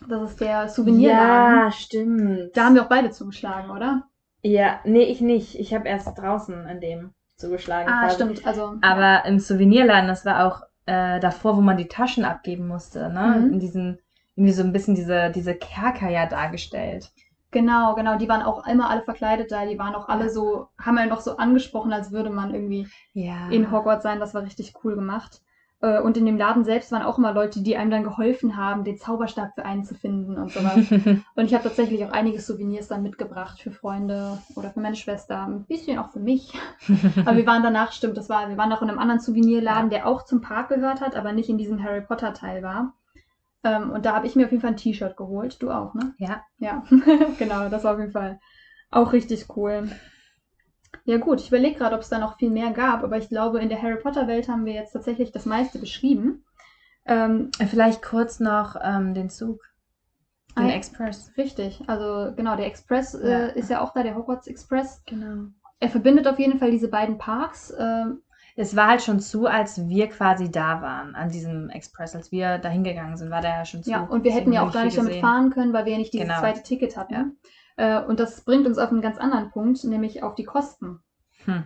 Das 0.09 0.31
ist 0.31 0.41
der 0.41 0.69
Souvenirladen. 0.69 1.73
stimmt. 1.73 2.51
Da 2.57 2.65
haben 2.65 2.75
wir 2.75 2.83
auch 2.85 2.89
beide 2.89 3.11
zugeschlagen, 3.11 3.71
oder? 3.71 4.05
ja, 4.43 4.79
nee, 4.85 5.03
ich 5.03 5.21
nicht. 5.21 5.59
Ich 5.59 5.75
habe 5.75 5.89
erst 5.89 6.17
draußen 6.19 6.55
an 6.67 6.81
dem 6.81 7.13
zugeschlagen. 7.37 7.91
Ah, 7.93 8.03
quasi. 8.05 8.15
stimmt. 8.15 8.47
Also, 8.47 8.75
Aber 8.81 9.25
im 9.25 9.39
Souvenirladen, 9.41 10.07
das 10.09 10.25
war 10.25 10.47
auch 10.47 10.63
äh, 10.87 11.19
davor, 11.19 11.57
wo 11.57 11.61
man 11.61 11.77
die 11.77 11.89
Taschen 11.89 12.25
abgeben 12.25 12.69
musste, 12.69 13.09
ne? 13.13 13.41
Mhm. 13.41 13.53
In 13.55 13.59
diesen, 13.61 13.99
irgendwie 14.37 14.53
so 14.53 14.63
ein 14.63 14.73
bisschen 14.73 14.95
diese, 14.95 15.31
diese 15.31 15.55
Kerker 15.55 16.09
ja 16.11 16.27
dargestellt. 16.27 17.11
genau, 17.51 17.95
genau. 17.95 18.19
Die 18.19 18.29
waren 18.29 18.43
auch 18.43 18.67
immer 18.69 18.89
alle 18.91 19.03
verkleidet 19.03 19.51
da. 19.51 19.65
Die 19.67 19.79
waren 19.79 19.95
auch 19.97 20.09
alle 20.09 20.31
so, 20.31 20.69
haben 20.79 20.95
wir 20.97 21.07
noch 21.07 21.21
so 21.21 21.39
angesprochen, 21.39 21.93
als 21.93 22.13
würde 22.13 22.31
man 22.31 22.55
irgendwie 22.55 22.87
Ja. 23.15 23.49
in 23.51 23.73
Hogwarts 23.73 24.03
sein. 24.05 24.21
Das 24.21 24.35
war 24.35 24.43
richtig 24.43 24.75
cool 24.85 24.95
gemacht. 24.95 25.41
Äh, 25.81 26.01
Und 26.01 26.17
in 26.17 26.25
dem 26.27 26.39
Laden 26.39 26.65
selbst 26.65 26.91
waren 26.93 27.03
auch 27.03 27.19
immer 27.19 27.33
Leute, 27.33 27.63
die 27.63 27.77
einem 27.77 27.91
dann 27.91 28.05
geholfen 28.05 28.57
haben, 28.57 28.85
den 28.85 28.97
Zauberstab 28.99 29.55
für 29.55 29.65
einen 29.65 29.85
zu 29.85 29.95
finden 29.95 30.37
und 30.39 30.51
sowas. 30.53 30.91
Und 31.35 31.45
ich 31.45 31.55
habe 31.55 31.65
tatsächlich 31.65 32.05
auch 32.05 32.13
einige 32.13 32.41
Souvenirs 32.41 32.89
dann 32.89 33.03
mitgebracht 33.03 33.61
für 33.61 33.71
Freunde 33.71 34.39
oder 34.55 34.71
für 34.71 34.81
meine 34.81 34.97
Schwester. 34.97 35.47
Ein 35.47 35.65
bisschen 35.67 35.99
auch 35.99 36.11
für 36.11 36.21
mich. 36.21 36.53
Aber 37.25 37.37
wir 37.37 37.47
waren 37.47 37.63
danach, 37.63 37.93
stimmt, 37.93 38.17
das 38.17 38.29
war, 38.29 38.49
wir 38.49 38.57
waren 38.57 38.71
noch 38.71 38.83
in 38.83 38.89
einem 38.89 38.99
anderen 38.99 39.21
Souvenirladen, 39.21 39.91
der 39.91 40.07
auch 40.07 40.25
zum 40.25 40.41
Park 40.41 40.69
gehört 40.71 41.01
hat, 41.01 41.15
aber 41.15 41.33
nicht 41.33 41.49
in 41.51 41.59
diesem 41.59 41.83
Harry 41.83 42.01
Potter 42.01 42.33
Teil 42.33 42.63
war. 42.63 42.95
Ähm, 43.65 43.91
und 43.91 44.07
da 44.07 44.15
habe 44.15 44.27
ich 44.27 44.37
mir 44.37 44.47
auf 44.47 44.53
jeden 44.53 44.63
Fall 44.63 44.71
ein 44.71 44.77
T-Shirt 44.77 45.17
geholt. 45.17 45.63
Du 45.63 45.71
auch, 45.71 45.95
ne? 45.95 46.15
Ja. 46.19 46.43
Ja, 46.59 46.85
genau, 47.39 47.69
das 47.69 47.85
war 47.85 47.95
auf 47.95 48.01
jeden 48.01 48.13
Fall 48.13 48.41
auch 48.91 49.13
richtig 49.13 49.47
cool. 49.57 49.91
Ja 51.07 51.19
gut, 51.19 51.41
ich 51.41 51.49
überlege 51.49 51.79
gerade, 51.79 51.95
ob 51.95 52.03
es 52.03 52.09
da 52.09 52.19
noch 52.19 52.37
viel 52.37 52.51
mehr 52.51 52.71
gab, 52.73 53.03
aber 53.05 53.17
ich 53.17 53.29
glaube, 53.29 53.61
in 53.61 53.69
der 53.69 53.81
Harry 53.81 53.97
Potter-Welt 53.97 54.49
haben 54.49 54.65
wir 54.65 54.73
jetzt 54.75 54.93
tatsächlich 54.93 55.31
das 55.33 55.47
meiste 55.47 55.79
beschrieben. 55.79 56.45
Ähm, 57.07 57.51
Vielleicht 57.69 58.03
kurz 58.03 58.41
noch 58.41 58.77
ähm, 58.83 59.15
den 59.15 59.31
Zug. 59.31 59.61
Den 60.59 60.67
Ah, 60.67 60.71
Express. 60.75 61.31
richtig, 61.37 61.83
also 61.87 62.35
genau, 62.35 62.57
der 62.57 62.67
Express 62.67 63.13
Ja. 63.13 63.29
äh, 63.49 63.59
ist 63.59 63.71
ja 63.71 63.81
auch 63.83 63.93
da, 63.93 64.03
der 64.03 64.17
Hogwarts 64.17 64.47
Express. 64.49 65.03
Genau. 65.07 65.49
Er 65.79 65.89
verbindet 65.91 66.27
auf 66.27 66.39
jeden 66.39 66.59
Fall 66.59 66.71
diese 66.71 66.89
beiden 66.89 67.19
Parks. 67.19 67.73
Ähm, 67.79 68.23
Es 68.57 68.75
war 68.75 68.89
halt 68.89 69.03
schon 69.03 69.21
zu, 69.21 69.47
als 69.47 69.87
wir 69.87 70.09
quasi 70.09 70.51
da 70.51 70.81
waren 70.81 71.15
an 71.15 71.29
diesem 71.29 71.69
Express. 71.69 72.17
Als 72.17 72.33
wir 72.33 72.57
da 72.59 72.71
hingegangen 72.71 73.17
sind, 73.19 73.31
war 73.31 73.43
der 73.43 73.51
ja 73.51 73.65
schon 73.67 73.83
zu. 73.85 73.91
ja, 73.91 74.01
und 74.05 74.25
wir 74.25 74.33
hätten 74.33 74.51
ja 74.53 74.67
auch 74.67 74.73
gar 74.73 74.85
nicht 74.87 74.97
damit 74.97 75.17
fahren 75.21 75.51
können, 75.51 75.75
weil 75.75 75.85
wir 75.85 75.93
ja 75.93 75.99
nicht 75.99 76.15
dieses 76.15 76.27
Genau. 76.27 76.41
zweite 76.41 76.63
Ticket 76.63 76.97
hatten. 76.97 77.39
Äh, 77.77 78.03
und 78.03 78.21
das 78.21 78.43
bringt 78.43 78.67
uns 78.67 78.79
auf 78.79 78.91
einen 78.91 79.03
ganz 79.03 79.19
anderen 79.19 79.51
Punkt, 79.51 79.85
nämlich 79.85 80.23
auf 80.23 80.35
die 80.35 80.45
Kosten. 80.45 81.01
Hm. 81.45 81.65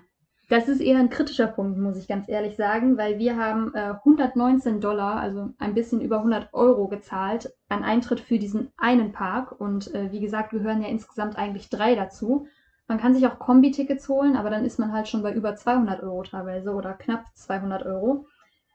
Das 0.50 0.67
ist 0.67 0.81
eher 0.81 0.99
ein 0.99 1.11
kritischer 1.11 1.47
Punkt, 1.47 1.79
muss 1.79 1.97
ich 1.97 2.09
ganz 2.09 2.29
ehrlich 2.29 2.57
sagen, 2.57 2.99
weil 2.99 3.21
wir 3.21 3.37
haben 3.37 3.73
äh, 3.73 3.95
119 4.05 4.81
Dollar, 4.81 5.21
also 5.21 5.50
ein 5.59 5.75
bisschen 5.75 6.00
über 6.00 6.17
100 6.17 6.52
Euro 6.52 6.88
gezahlt 6.88 7.52
an 7.69 7.85
Eintritt 7.85 8.19
für 8.19 8.37
diesen 8.37 8.73
einen 8.76 9.12
Park. 9.12 9.61
Und 9.61 9.95
äh, 9.95 10.11
wie 10.11 10.19
gesagt, 10.19 10.50
gehören 10.50 10.83
ja 10.83 10.88
insgesamt 10.88 11.38
eigentlich 11.38 11.69
drei 11.71 11.95
dazu. 11.95 12.49
Man 12.88 12.99
kann 12.99 13.14
sich 13.14 13.25
auch 13.29 13.38
Kombi-Tickets 13.38 14.09
holen, 14.09 14.35
aber 14.35 14.50
dann 14.50 14.64
ist 14.64 14.81
man 14.81 14.93
halt 14.93 15.07
schon 15.07 15.23
bei 15.23 15.33
über 15.33 15.55
200 15.55 16.02
Euro 16.02 16.25
teilweise 16.25 16.73
oder 16.75 16.95
knapp 16.95 17.26
200 17.35 17.87
Euro. 17.87 18.26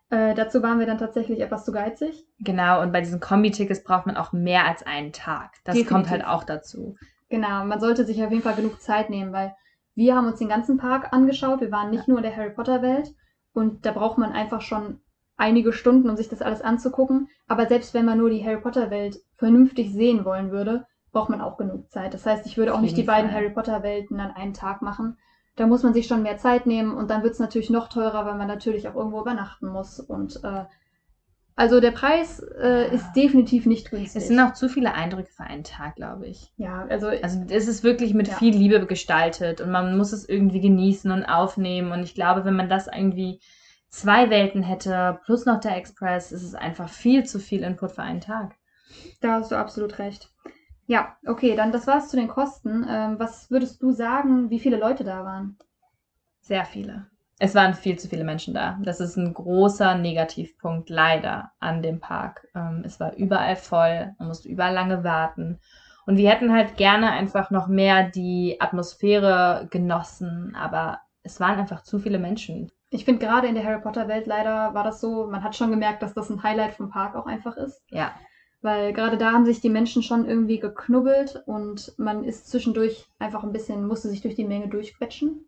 Äh, 0.09 0.33
dazu 0.33 0.63
waren 0.63 0.79
wir 0.79 0.85
dann 0.85 0.97
tatsächlich 0.97 1.41
etwas 1.41 1.65
zu 1.65 1.73
geizig. 1.73 2.25
Genau, 2.39 2.81
und 2.81 2.93
bei 2.93 3.01
diesen 3.01 3.19
Kombi-Tickets 3.19 3.83
braucht 3.83 4.05
man 4.05 4.15
auch 4.15 4.31
mehr 4.31 4.65
als 4.65 4.83
einen 4.83 5.11
Tag. 5.11 5.55
Das 5.65 5.75
Definitiv. 5.75 5.89
kommt 5.89 6.09
halt 6.09 6.25
auch 6.25 6.45
dazu. 6.45 6.95
Genau, 7.29 7.65
man 7.65 7.79
sollte 7.79 8.05
sich 8.05 8.23
auf 8.23 8.31
jeden 8.31 8.43
Fall 8.43 8.55
genug 8.55 8.81
Zeit 8.81 9.09
nehmen, 9.09 9.33
weil 9.33 9.55
wir 9.95 10.15
haben 10.15 10.27
uns 10.27 10.39
den 10.39 10.49
ganzen 10.49 10.77
Park 10.77 11.13
angeschaut. 11.13 11.61
Wir 11.61 11.71
waren 11.71 11.89
nicht 11.89 12.07
nur 12.07 12.17
in 12.17 12.23
der 12.23 12.35
Harry 12.35 12.51
Potter 12.51 12.81
Welt 12.81 13.13
und 13.53 13.85
da 13.85 13.91
braucht 13.91 14.17
man 14.17 14.31
einfach 14.31 14.61
schon 14.61 14.99
einige 15.37 15.73
Stunden, 15.73 16.09
um 16.09 16.17
sich 16.17 16.29
das 16.29 16.41
alles 16.41 16.61
anzugucken. 16.61 17.29
Aber 17.47 17.65
selbst 17.65 17.93
wenn 17.93 18.05
man 18.05 18.17
nur 18.17 18.29
die 18.29 18.43
Harry 18.45 18.61
Potter 18.61 18.89
Welt 18.89 19.17
vernünftig 19.37 19.91
sehen 19.93 20.25
wollen 20.25 20.51
würde, 20.51 20.85
braucht 21.11 21.29
man 21.29 21.41
auch 21.41 21.57
genug 21.57 21.89
Zeit. 21.89 22.13
Das 22.13 22.25
heißt, 22.25 22.45
ich 22.45 22.57
würde 22.57 22.73
auch 22.73 22.81
nicht 22.81 22.97
die 22.97 23.01
jeden 23.01 23.07
beiden 23.07 23.31
Fall. 23.31 23.39
Harry 23.39 23.49
Potter 23.49 23.83
Welten 23.83 24.19
an 24.19 24.31
einem 24.31 24.53
Tag 24.53 24.81
machen. 24.81 25.17
Da 25.55 25.65
muss 25.65 25.83
man 25.83 25.93
sich 25.93 26.07
schon 26.07 26.23
mehr 26.23 26.37
Zeit 26.37 26.65
nehmen 26.65 26.93
und 26.93 27.09
dann 27.09 27.23
wird 27.23 27.33
es 27.33 27.39
natürlich 27.39 27.69
noch 27.69 27.87
teurer, 27.87 28.25
weil 28.25 28.35
man 28.35 28.47
natürlich 28.47 28.89
auch 28.89 28.95
irgendwo 28.95 29.21
übernachten 29.21 29.67
muss. 29.67 30.01
Und 30.01 30.43
äh, 30.43 30.65
also 31.55 31.79
der 31.79 31.91
Preis 31.91 32.39
äh, 32.39 32.85
Ja. 32.87 32.91
ist 32.91 33.13
definitiv 33.13 33.65
nicht 33.65 33.89
günstig. 33.91 34.21
Es 34.21 34.27
sind 34.27 34.39
auch 34.39 34.53
zu 34.53 34.69
viele 34.69 34.93
Eindrücke 34.93 35.31
für 35.31 35.43
einen 35.43 35.63
Tag, 35.63 35.95
glaube 35.95 36.27
ich. 36.27 36.51
ja, 36.57 36.85
also, 36.89 37.07
Also 37.07 37.45
es 37.49 37.67
ist 37.67 37.83
wirklich 37.83 38.13
mit 38.13 38.27
Ja. 38.27 38.35
viel 38.35 38.55
Liebe 38.55 38.85
gestaltet 38.85 39.61
und 39.61 39.71
man 39.71 39.97
muss 39.97 40.11
es 40.11 40.27
irgendwie 40.27 40.61
genießen 40.61 41.11
und 41.11 41.23
aufnehmen. 41.25 41.91
Und 41.91 42.03
ich 42.03 42.13
glaube, 42.15 42.45
wenn 42.45 42.55
man 42.55 42.69
das 42.69 42.87
irgendwie 42.87 43.39
zwei 43.89 44.29
Welten 44.29 44.63
hätte, 44.63 45.19
plus 45.25 45.45
noch 45.45 45.59
der 45.59 45.77
Express, 45.77 46.31
ist 46.31 46.43
es 46.43 46.55
einfach 46.55 46.89
viel 46.89 47.23
zu 47.25 47.39
viel 47.39 47.63
Input 47.63 47.91
für 47.93 48.03
einen 48.03 48.21
Tag. 48.21 48.55
Da 49.21 49.33
hast 49.39 49.51
du 49.51 49.55
absolut 49.55 49.97
recht. 49.99 50.29
Ja, 50.87 51.15
okay, 51.25 51.55
dann 51.55 51.71
das 51.71 51.87
war's 51.87 52.09
zu 52.09 52.17
den 52.17 52.27
Kosten. 52.27 52.85
Ähm, 52.87 53.17
was 53.17 53.49
würdest 53.49 53.81
du 53.81 53.91
sagen, 53.91 54.49
wie 54.49 54.59
viele 54.59 54.77
Leute 54.77 55.03
da 55.03 55.23
waren? 55.23 55.57
Sehr 56.41 56.65
viele. 56.65 57.07
Es 57.37 57.53
waren 57.53 57.73
viel 57.73 57.99
zu 57.99 58.07
viele 58.07 58.23
Menschen 58.23 58.53
da. 58.53 58.77
Das 58.81 59.01
ist 59.01 59.17
ein 59.17 59.33
großer 59.33 59.95
Negativpunkt 59.95 60.89
leider 60.89 61.51
an 61.59 61.81
dem 61.81 61.99
Park. 61.99 62.47
Ähm, 62.55 62.83
es 62.85 62.99
war 62.99 63.15
überall 63.15 63.57
voll, 63.57 64.13
man 64.19 64.29
musste 64.29 64.47
überall 64.47 64.73
lange 64.73 65.03
warten. 65.03 65.59
Und 66.05 66.17
wir 66.17 66.29
hätten 66.29 66.53
halt 66.53 66.77
gerne 66.77 67.11
einfach 67.11 67.51
noch 67.51 67.67
mehr 67.67 68.09
die 68.09 68.57
Atmosphäre 68.59 69.67
genossen, 69.69 70.55
aber 70.55 70.99
es 71.23 71.39
waren 71.39 71.59
einfach 71.59 71.81
zu 71.81 71.99
viele 71.99 72.19
Menschen. 72.19 72.71
Ich 72.91 73.03
finde 73.03 73.25
gerade 73.25 73.47
in 73.47 73.55
der 73.55 73.65
Harry 73.65 73.81
Potter 73.81 74.07
Welt 74.07 74.27
leider 74.27 74.73
war 74.73 74.83
das 74.83 75.01
so, 75.01 75.27
man 75.27 75.43
hat 75.43 75.55
schon 75.55 75.71
gemerkt, 75.71 76.03
dass 76.03 76.13
das 76.13 76.29
ein 76.29 76.43
Highlight 76.43 76.75
vom 76.75 76.89
Park 76.89 77.15
auch 77.15 77.25
einfach 77.25 77.57
ist. 77.57 77.81
Ja, 77.89 78.13
Weil 78.61 78.93
gerade 78.93 79.17
da 79.17 79.31
haben 79.31 79.45
sich 79.45 79.59
die 79.59 79.69
Menschen 79.69 80.03
schon 80.03 80.25
irgendwie 80.25 80.59
geknubbelt 80.59 81.43
und 81.47 81.93
man 81.97 82.23
ist 82.23 82.47
zwischendurch 82.49 83.07
einfach 83.19 83.43
ein 83.43 83.51
bisschen, 83.51 83.87
musste 83.87 84.09
sich 84.09 84.21
durch 84.21 84.35
die 84.35 84.45
Menge 84.45 84.69
durchquetschen. 84.69 85.45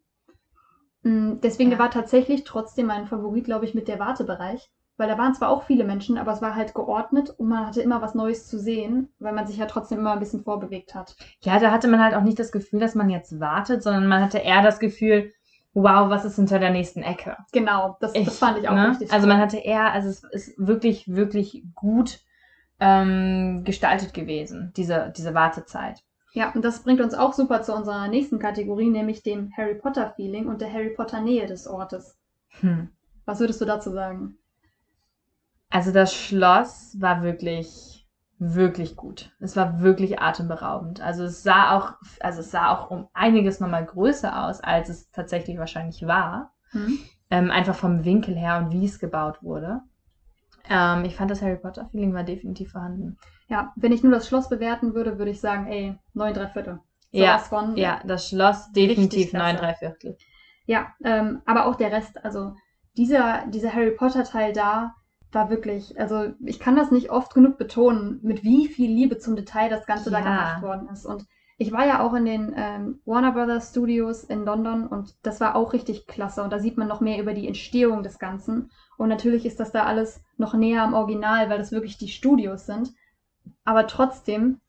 Mm, 1.08 1.40
Deswegen 1.42 1.72
Ja. 1.72 1.80
war 1.80 1.90
tatsächlich 1.90 2.44
trotzdem 2.44 2.88
mein 2.88 3.08
Favorit, 3.08 3.46
glaube 3.46 3.66
ich, 3.66 3.74
mit 3.74 3.88
der 3.88 4.00
Wartebereich. 4.00 4.70
Weil 5.00 5.08
da 5.08 5.18
waren 5.20 5.36
zwar 5.36 5.50
auch 5.50 5.64
viele 5.64 5.84
Menschen, 5.84 6.18
aber 6.18 6.32
es 6.32 6.42
war 6.42 6.56
halt 6.56 6.74
geordnet 6.74 7.30
und 7.38 7.50
man 7.50 7.68
hatte 7.68 7.82
immer 7.82 8.02
was 8.02 8.16
Neues 8.16 8.48
zu 8.48 8.58
sehen, 8.58 9.10
weil 9.20 9.32
man 9.32 9.46
sich 9.46 9.58
ja 9.58 9.68
trotzdem 9.68 10.00
immer 10.00 10.14
ein 10.14 10.20
bisschen 10.20 10.42
vorbewegt 10.44 10.96
hat. 10.96 11.16
Ja, 11.44 11.60
da 11.60 11.70
hatte 11.70 11.88
man 11.88 12.04
halt 12.04 12.16
auch 12.16 12.24
nicht 12.24 12.40
das 12.40 12.52
Gefühl, 12.52 12.80
dass 12.80 12.96
man 12.96 13.12
jetzt 13.12 13.40
wartet, 13.40 13.84
sondern 13.84 14.08
man 14.08 14.24
hatte 14.24 14.40
eher 14.40 14.64
das 14.64 14.80
Gefühl, 14.80 15.34
wow, 15.76 16.10
was 16.10 16.26
ist 16.26 16.38
hinter 16.38 16.58
der 16.58 16.72
nächsten 16.72 17.04
Ecke? 17.04 17.38
Genau, 17.52 17.96
das, 18.00 18.14
das 18.14 18.40
fand 18.40 18.58
ich 18.58 18.68
auch 18.68 18.74
ne? 18.74 18.90
richtig. 18.90 19.14
Also 19.14 19.28
man 19.28 19.38
hatte 19.38 19.58
eher, 19.58 19.94
also 19.94 20.10
es 20.10 20.24
ist 20.24 20.54
wirklich, 20.58 21.14
wirklich 21.14 21.64
gut 21.76 22.22
ähm, 22.80 23.62
gestaltet 23.66 24.16
gewesen, 24.16 24.74
diese, 24.76 25.14
diese 25.16 25.36
Wartezeit. 25.36 26.04
Ja, 26.38 26.52
und 26.52 26.64
das 26.64 26.84
bringt 26.84 27.02
uns 27.02 27.16
auch 27.16 27.34
super 27.34 27.64
zu 27.64 27.74
unserer 27.74 28.08
nächsten 28.10 28.38
Kategorie, 28.38 28.92
nämlich 28.92 29.24
dem 29.24 29.52
Harry 29.58 29.74
Potter 29.74 30.14
Feeling 30.16 30.46
und 30.46 30.62
der 30.62 30.72
Harry 30.72 30.92
Potter 30.92 31.20
Nähe 31.20 31.48
des 31.48 31.66
Ortes. 31.66 32.16
Hm. 32.60 32.92
Was 33.26 33.40
würdest 33.40 33.60
du 33.60 33.66
dazu 33.66 33.90
sagen? 33.90 34.38
Also 35.72 35.92
das 35.92 36.14
Schloss 36.14 36.96
war 37.02 37.24
wirklich, 37.24 38.08
wirklich 38.38 38.96
gut. 38.96 39.32
Es 39.40 39.56
war 39.56 39.82
wirklich 39.82 40.22
atemberaubend. 40.22 41.02
Also 41.02 41.24
es 41.24 41.42
sah 41.42 41.76
auch, 41.76 41.94
also 42.20 42.42
es 42.42 42.52
sah 42.52 42.70
auch 42.70 42.92
um 42.92 43.08
einiges 43.16 43.60
nochmal 43.60 43.88
größer 43.88 44.46
aus, 44.46 44.62
als 44.62 44.90
es 44.90 45.10
tatsächlich 45.10 45.58
wahrscheinlich 45.58 46.06
war. 46.06 46.54
Hm? 46.70 47.00
Ähm, 47.32 47.50
einfach 47.50 47.76
vom 47.76 48.06
Winkel 48.06 48.36
her 48.36 48.60
und 48.60 48.72
wie 48.72 48.86
es 48.86 49.00
gebaut 49.00 49.42
wurde. 49.42 49.82
Ähm, 50.70 51.04
ich 51.04 51.16
fand 51.16 51.32
das 51.32 51.42
Harry 51.42 51.58
Potter 51.58 51.90
Feeling 51.90 52.14
war 52.14 52.24
definitiv 52.24 52.74
vorhanden. 52.74 53.18
Ja, 53.50 53.74
wenn 53.76 53.92
ich 53.92 54.04
nur 54.04 54.12
das 54.12 54.28
Schloss 54.28 54.50
bewerten 54.50 54.94
würde, 54.94 55.18
würde 55.18 55.32
ich 55.32 55.40
sagen, 55.40 55.68
ey, 55.68 55.98
neun, 56.14 56.34
drei 56.34 56.48
Viertel. 56.48 56.80
Ja, 57.12 57.38
Sowas 57.38 57.48
von. 57.48 57.78
Ja, 57.78 58.02
das 58.06 58.30
Schloss 58.30 58.72
definitiv 58.74 59.34
neun, 59.34 59.56
drei 59.56 59.74
Viertel. 59.76 60.18
Ja, 60.66 60.94
ähm, 61.04 61.42
aber 61.46 61.66
auch 61.66 61.76
der 61.76 61.92
Rest, 61.92 62.24
also 62.26 62.54
dieser, 62.98 63.46
dieser 63.48 63.74
Harry 63.74 63.92
Potter 63.92 64.24
Teil 64.26 64.52
da 64.54 64.96
war 65.32 65.50
wirklich, 65.50 65.98
also 66.00 66.34
ich 66.46 66.60
kann 66.60 66.76
das 66.76 66.92
nicht 66.92 67.10
oft 67.10 67.34
genug 67.34 67.58
betonen, 67.58 68.20
mit 68.24 68.44
wie 68.44 68.68
viel 68.68 68.90
Liebe 68.92 69.18
zum 69.18 69.36
Detail 69.36 69.70
das 69.70 69.86
Ganze 69.86 70.12
da 70.12 70.20
Ja. 70.20 70.24
gemacht 70.26 70.62
worden 70.62 70.90
ist. 70.90 71.06
Und 71.06 71.26
ich 71.58 71.72
war 71.72 71.86
ja 71.88 72.02
auch 72.06 72.14
in 72.14 72.26
den 72.26 72.54
ähm, 72.56 73.00
Warner 73.06 73.32
Brothers 73.32 73.72
Studios 73.72 74.24
in 74.24 74.46
London 74.46 74.88
und 74.88 75.16
das 75.24 75.40
war 75.40 75.56
auch 75.56 75.74
richtig 75.74 76.06
klasse. 76.08 76.44
Und 76.44 76.52
da 76.52 76.60
sieht 76.60 76.78
man 76.78 76.88
noch 76.88 77.02
mehr 77.02 77.20
über 77.22 77.34
die 77.34 77.48
Entstehung 77.48 78.04
des 78.04 78.20
Ganzen. 78.20 78.72
Und 78.98 79.10
natürlich 79.10 79.46
ist 79.46 79.60
das 79.60 79.72
da 79.72 79.84
alles 79.86 80.22
noch 80.38 80.54
näher 80.54 80.84
am 80.84 80.94
Original, 80.94 81.50
weil 81.50 81.58
das 81.58 81.72
wirklich 81.72 81.98
die 81.98 82.10
Studios 82.10 82.66
sind. 82.66 82.94
Aber 83.66 83.88
trotzdem 83.88 84.60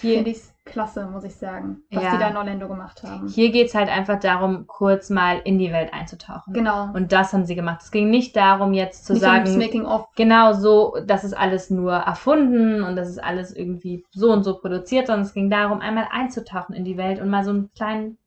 Hier, 0.00 0.16
finde 0.16 0.30
ich 0.30 0.38
es 0.38 0.54
klasse, 0.64 1.06
muss 1.06 1.22
ich 1.24 1.36
sagen, 1.36 1.82
was 1.92 2.02
Ja. 2.02 2.10
die 2.12 2.18
da 2.18 2.28
in 2.28 2.36
Orlando 2.36 2.66
gemacht 2.66 3.02
haben. 3.04 3.28
hier 3.28 3.52
geht 3.52 3.68
es 3.68 3.74
halt 3.74 3.88
einfach 3.88 4.18
darum, 4.18 4.66
kurz 4.66 5.10
mal 5.10 5.40
in 5.44 5.58
die 5.58 5.72
Welt 5.72 5.92
einzutauchen. 5.94 6.52
Genau. 6.52 6.90
Und 6.92 7.12
das 7.12 7.32
haben 7.32 7.44
sie 7.44 7.54
gemacht. 7.54 7.82
Es 7.82 7.92
ging 7.92 8.10
nicht 8.10 8.34
darum, 8.36 8.72
jetzt 8.74 9.06
zu 9.06 9.12
Nicht 9.12 9.22
sagen, 9.22 9.56
Making 9.58 9.84
of. 9.86 10.08
genau 10.16 10.52
so, 10.54 10.96
das 11.06 11.22
ist 11.22 11.34
alles 11.34 11.70
nur 11.70 11.92
erfunden 11.92 12.82
und 12.82 12.96
das 12.96 13.08
ist 13.08 13.22
alles 13.22 13.54
irgendwie 13.54 14.04
so 14.10 14.32
und 14.32 14.42
so 14.42 14.58
produziert, 14.58 15.06
sondern 15.06 15.24
es 15.24 15.34
ging 15.34 15.50
darum, 15.50 15.80
einmal 15.80 16.08
einzutauchen 16.10 16.74
in 16.74 16.84
die 16.84 16.96
Welt 16.96 17.20
und 17.20 17.30
mal 17.30 17.44
so 17.44 17.50
einen 17.50 17.70
kleinen 17.72 18.18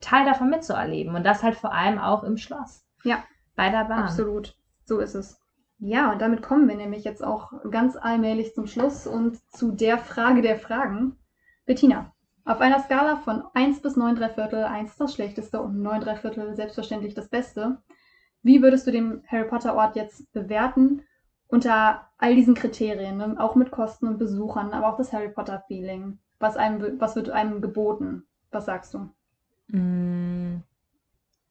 Teil 0.00 0.26
davon 0.26 0.50
mitzuerleben. 0.50 1.14
Und 1.14 1.24
das 1.24 1.42
halt 1.42 1.56
vor 1.56 1.72
allem 1.72 1.98
auch 1.98 2.22
im 2.22 2.36
Schloss. 2.36 2.84
Ja. 3.02 3.24
Bei 3.56 3.70
der 3.70 3.84
Bahn. 3.86 4.04
Absolut, 4.04 4.54
so 4.84 4.98
ist 4.98 5.14
es. 5.14 5.40
Ja, 5.80 6.12
und 6.12 6.20
damit 6.20 6.42
kommen 6.42 6.68
wir 6.68 6.76
nämlich 6.76 7.04
jetzt 7.04 7.22
auch 7.22 7.52
ganz 7.70 7.96
allmählich 7.96 8.54
zum 8.54 8.66
Schluss 8.66 9.06
und 9.06 9.38
zu 9.52 9.70
der 9.70 9.98
Frage 9.98 10.42
der 10.42 10.56
Fragen. 10.56 11.16
Bettina, 11.66 12.12
auf 12.44 12.60
einer 12.60 12.80
Skala 12.80 13.16
von 13.16 13.44
1 13.54 13.80
bis 13.82 13.96
9 13.96 14.16
3 14.16 14.30
Viertel, 14.30 14.64
1 14.64 14.96
das 14.96 15.14
Schlechteste 15.14 15.60
und 15.60 15.80
9 15.80 16.00
3 16.00 16.16
Viertel 16.16 16.56
selbstverständlich 16.56 17.14
das 17.14 17.28
Beste, 17.28 17.78
wie 18.42 18.62
würdest 18.62 18.86
du 18.86 18.90
den 18.90 19.22
Harry 19.26 19.46
Potter 19.48 19.74
Ort 19.74 19.94
jetzt 19.96 20.32
bewerten 20.32 21.02
unter 21.46 22.08
all 22.18 22.34
diesen 22.34 22.54
Kriterien, 22.54 23.18
ne? 23.18 23.36
auch 23.38 23.54
mit 23.54 23.70
Kosten 23.70 24.06
und 24.08 24.18
Besuchern, 24.18 24.72
aber 24.72 24.88
auch 24.88 24.96
das 24.96 25.12
Harry 25.12 25.28
Potter 25.28 25.62
Feeling? 25.66 26.18
Was, 26.38 26.56
einem, 26.56 27.00
was 27.00 27.16
wird 27.16 27.30
einem 27.30 27.60
geboten? 27.60 28.24
Was 28.50 28.66
sagst 28.66 28.94
du? 28.94 29.10
Mm, 29.76 30.62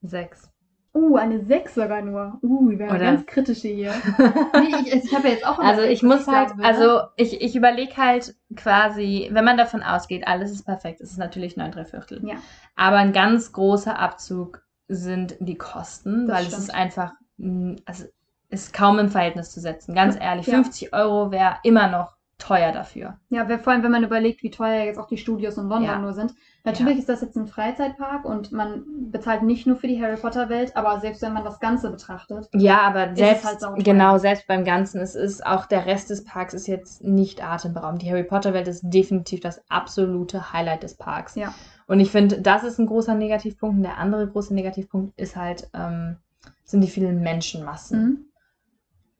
sechs. 0.02 0.50
Uh, 0.98 1.16
eine 1.16 1.44
6 1.44 1.74
sogar 1.74 2.02
nur. 2.02 2.38
Uh, 2.42 2.70
wir 2.70 2.86
Oder- 2.88 2.98
ganz 2.98 3.26
kritische 3.26 3.68
hier. 3.68 3.92
Nee, 4.18 4.74
ich, 4.86 5.04
ich 5.04 5.14
habe 5.14 5.28
ja 5.28 5.34
jetzt 5.34 5.46
auch 5.46 5.58
Also 5.58 5.82
ich 5.82 6.02
muss 6.02 6.26
halt, 6.26 6.48
sagen 6.50 6.64
also 6.64 7.02
ich, 7.16 7.40
ich 7.40 7.54
überlege 7.54 7.96
halt 7.96 8.34
quasi, 8.56 9.28
wenn 9.32 9.44
man 9.44 9.56
davon 9.56 9.82
ausgeht, 9.82 10.26
alles 10.26 10.50
ist 10.50 10.64
perfekt, 10.64 11.00
ist 11.00 11.12
es 11.12 11.16
natürlich 11.18 11.56
neun 11.56 11.70
drei 11.72 11.84
Viertel. 11.84 12.20
Ja. 12.26 12.34
Aber 12.76 12.96
ein 12.96 13.12
ganz 13.12 13.52
großer 13.52 13.98
Abzug 13.98 14.62
sind 14.88 15.36
die 15.40 15.56
Kosten, 15.56 16.26
Das 16.26 16.36
weil 16.36 16.42
es 16.44 16.48
stimmt. 16.52 16.62
ist 16.64 16.74
einfach, 16.74 17.12
mh, 17.36 17.76
also 17.84 18.04
ist 18.50 18.72
kaum 18.72 18.98
im 18.98 19.10
Verhältnis 19.10 19.50
zu 19.52 19.60
setzen. 19.60 19.94
Ganz 19.94 20.16
ehrlich, 20.18 20.46
Ja. 20.46 20.54
50 20.54 20.94
Euro 20.94 21.30
wäre 21.30 21.56
immer 21.62 21.88
noch 21.88 22.16
teuer 22.38 22.72
dafür. 22.72 23.18
Ja, 23.30 23.46
vor 23.58 23.72
allem, 23.72 23.82
wenn 23.82 23.90
man 23.90 24.04
überlegt, 24.04 24.42
wie 24.42 24.50
teuer 24.50 24.84
jetzt 24.84 24.98
auch 24.98 25.08
die 25.08 25.18
Studios 25.18 25.56
in 25.58 25.64
London 25.68 25.84
Ja. 25.90 25.98
nur 25.98 26.12
sind. 26.14 26.34
Natürlich 26.70 26.94
Ja. 26.94 26.98
ist 27.00 27.08
das 27.08 27.20
jetzt 27.22 27.36
ein 27.36 27.46
Freizeitpark 27.46 28.24
und 28.24 28.52
man 28.52 28.84
bezahlt 29.10 29.42
nicht 29.42 29.66
nur 29.66 29.76
für 29.76 29.86
die 29.88 30.02
Harry 30.02 30.16
Potter 30.16 30.48
Welt, 30.48 30.76
aber 30.76 31.00
selbst 31.00 31.22
wenn 31.22 31.32
man 31.32 31.44
das 31.44 31.60
Ganze 31.60 31.90
betrachtet. 31.90 32.48
Ja, 32.52 32.80
aber 32.82 33.14
selbst, 33.16 33.44
halt 33.44 33.84
genau, 33.84 34.18
selbst 34.18 34.46
beim 34.46 34.64
Ganzen, 34.64 35.00
es 35.00 35.14
ist 35.14 35.44
auch 35.46 35.66
der 35.66 35.86
Rest 35.86 36.10
des 36.10 36.24
Parks 36.24 36.54
ist 36.54 36.66
jetzt 36.66 37.02
nicht 37.02 37.42
atemberaubend. 37.44 38.02
Die 38.02 38.10
Harry 38.10 38.24
Potter 38.24 38.52
Welt 38.52 38.68
ist 38.68 38.82
definitiv 38.82 39.40
das 39.40 39.62
absolute 39.68 40.52
Highlight 40.52 40.82
des 40.82 40.96
Parks. 40.96 41.34
Ja. 41.34 41.54
Und 41.86 42.00
ich 42.00 42.10
finde, 42.10 42.40
das 42.42 42.64
ist 42.64 42.78
ein 42.78 42.86
großer 42.86 43.14
Negativpunkt. 43.14 43.76
Und 43.78 43.82
der 43.82 43.96
andere 43.98 44.26
große 44.28 44.52
Negativpunkt 44.54 45.18
ist 45.18 45.36
halt, 45.36 45.70
ähm, 45.74 46.16
sind 46.64 46.82
die 46.82 46.88
vielen 46.88 47.20
Menschenmassen. 47.22 48.02
Mhm. 48.02 48.24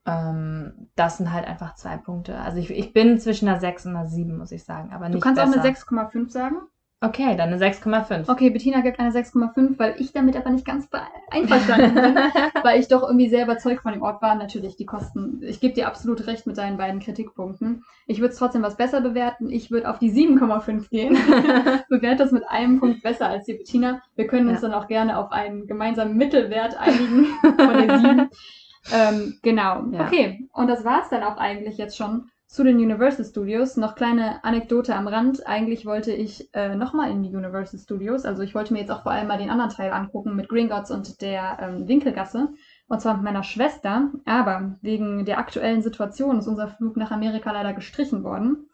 Ähm, 0.07 0.89
das 0.97 1.19
sind 1.19 1.33
halt 1.33 1.47
einfach 1.47 1.75
zwei 1.75 1.97
Punkte. 1.97 2.39
Also 2.39 2.59
ich, 2.59 2.71
ich 2.71 2.93
bin 2.93 3.19
zwischen 3.19 3.49
einer 3.49 3.61
6 3.61 3.87
und 3.87 3.97
einer 3.97 4.07
7, 4.07 4.37
muss 4.37 4.53
ich 4.53 4.65
sagen. 4.65 4.93
Aber 4.93 5.09
Du 5.09 5.19
kannst 5.19 5.41
auch 5.41 5.47
besser. 5.47 5.61
eine 5.61 5.69
6,5 5.77 6.31
sagen. 6.31 6.57
Okay, 7.01 7.37
dann 7.37 7.53
eine 7.53 7.65
6,5. 7.65 8.29
Okay, 8.29 8.51
Bettina 8.51 8.81
gibt 8.81 8.99
eine 8.99 9.13
6,5, 9.13 9.79
weil 9.79 9.95
ich 9.99 10.13
damit 10.13 10.37
aber 10.37 10.51
nicht 10.51 10.67
ganz 10.67 10.89
einverstanden 11.31 11.95
bin, 11.95 12.15
weil 12.65 12.81
ich 12.81 12.89
doch 12.89 13.05
irgendwie 13.05 13.29
sehr 13.29 13.45
überzeugt 13.45 13.83
von 13.83 13.93
dem 13.93 14.03
Ort 14.03 14.21
war. 14.21 14.35
Natürlich, 14.35 14.75
die 14.77 14.85
Kosten, 14.85 15.41
ich 15.45 15.61
gebe 15.61 15.75
dir 15.75 15.87
absolut 15.87 16.27
recht 16.27 16.49
mit 16.49 16.59
deinen 16.59 16.77
beiden 16.77 16.99
Kritikpunkten. 16.99 17.85
Ich 18.09 18.19
würde 18.19 18.33
es 18.33 18.39
trotzdem 18.39 18.63
was 18.63 18.77
besser 18.77 19.01
bewerten. 19.01 19.49
Ich 19.49 19.71
würde 19.71 19.89
auf 19.89 20.01
die 20.01 20.11
7,5 20.11 20.89
gehen. 20.91 21.17
Bewerte 21.89 22.25
das 22.25 22.33
mit 22.33 22.49
einem 22.49 22.81
Punkt 22.81 23.01
besser 23.05 23.29
als 23.29 23.45
die 23.45 23.55
Bettina. 23.55 24.03
Wir 24.17 24.27
können 24.27 24.49
uns 24.49 24.61
Ja. 24.63 24.69
dann 24.69 24.77
auch 24.83 24.89
gerne 24.89 25.19
auf 25.19 25.31
einen 25.31 25.69
gemeinsamen 25.69 26.17
Mittelwert 26.17 26.77
einigen 26.77 27.27
von 27.43 27.87
der 27.87 27.99
7. 28.01 28.29
ähm, 28.93 29.39
genau. 29.43 29.85
Ja. 29.93 30.07
Okay, 30.07 30.49
und 30.53 30.67
das 30.67 30.85
war's 30.85 31.09
dann 31.11 31.23
auch 31.23 31.37
eigentlich 31.37 31.79
jetzt 31.79 31.97
schon 31.97 32.29
zu 32.49 32.65
den 32.65 32.79
Universal 32.79 33.27
Studios. 33.27 33.77
Noch 33.77 33.95
kleine 33.95 34.43
Anekdote 34.43 34.97
am 34.97 35.07
Rand. 35.07 35.47
Eigentlich 35.47 35.85
wollte 35.85 36.13
ich 36.13 36.49
äh, 36.55 36.75
nochmal 36.75 37.11
in 37.11 37.23
die 37.23 37.37
Universal 37.37 37.79
Studios. 37.79 38.25
Also 38.25 38.43
ich 38.43 38.55
wollte 38.55 38.73
mir 38.73 38.81
jetzt 38.81 38.91
auch 38.91 39.03
vor 39.03 39.13
allem 39.13 39.29
mal 39.29 39.37
den 39.37 39.51
anderen 39.51 39.71
Teil 39.71 39.93
angucken 39.93 40.35
mit 40.35 40.49
Gringotts 40.49 40.91
und 40.91 41.21
der 41.21 41.59
ähm, 41.61 41.87
Winkelgasse. 41.87 42.49
Und 42.89 43.03
zwar 43.03 43.15
mit 43.15 43.25
meiner 43.25 43.43
Schwester. 43.43 44.11
Aber 44.25 44.79
wegen 44.81 45.27
der 45.27 45.39
aktuellen 45.39 45.83
Situation 45.83 46.39
ist 46.39 46.49
unser 46.49 46.69
Flug 46.69 46.97
nach 46.97 47.11
Amerika 47.11 47.53
leider 47.53 47.75
gestrichen 47.75 48.25
worden. 48.25 48.67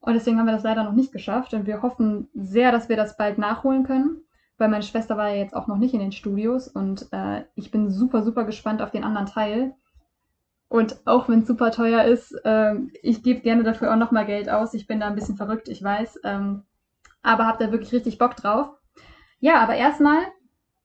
Und 0.00 0.12
deswegen 0.12 0.38
haben 0.38 0.46
wir 0.46 0.52
das 0.52 0.62
leider 0.62 0.84
noch 0.84 0.92
nicht 0.92 1.10
geschafft. 1.10 1.54
Und 1.54 1.66
wir 1.66 1.80
hoffen 1.80 2.28
sehr, 2.34 2.72
dass 2.72 2.90
wir 2.90 2.96
das 2.96 3.16
bald 3.16 3.38
nachholen 3.38 3.84
können. 3.84 4.20
Weil 4.58 4.68
meine 4.68 4.84
Schwester 4.84 5.16
war 5.16 5.30
ja 5.30 5.36
jetzt 5.36 5.56
auch 5.56 5.66
noch 5.66 5.78
nicht 5.78 5.94
in 5.94 6.00
den 6.00 6.12
Studios. 6.12 6.68
Und 6.68 7.08
äh, 7.10 7.44
ich 7.54 7.70
bin 7.70 7.90
super, 7.90 8.22
super 8.22 8.44
gespannt 8.44 8.82
auf 8.82 8.90
den 8.90 9.02
anderen 9.02 9.28
Teil. 9.28 9.74
Und 10.74 10.96
auch 11.06 11.28
wenn 11.28 11.42
es 11.42 11.46
super 11.46 11.70
teuer 11.70 12.02
ist, 12.02 12.34
ähm, 12.44 12.90
ich 13.00 13.22
gebe 13.22 13.42
gerne 13.42 13.62
dafür 13.62 13.92
auch 13.92 13.96
nochmal 13.96 14.26
Geld 14.26 14.50
aus. 14.50 14.74
Ich 14.74 14.88
bin 14.88 14.98
da 14.98 15.06
ein 15.06 15.14
bisschen 15.14 15.36
verrückt, 15.36 15.68
ich 15.68 15.80
weiß. 15.80 16.18
Ähm, 16.24 16.64
aber 17.22 17.46
habe 17.46 17.64
da 17.64 17.70
wirklich 17.70 17.92
richtig 17.92 18.18
Bock 18.18 18.34
drauf. 18.34 18.70
Ja, 19.38 19.62
aber 19.62 19.76
erstmal 19.76 20.18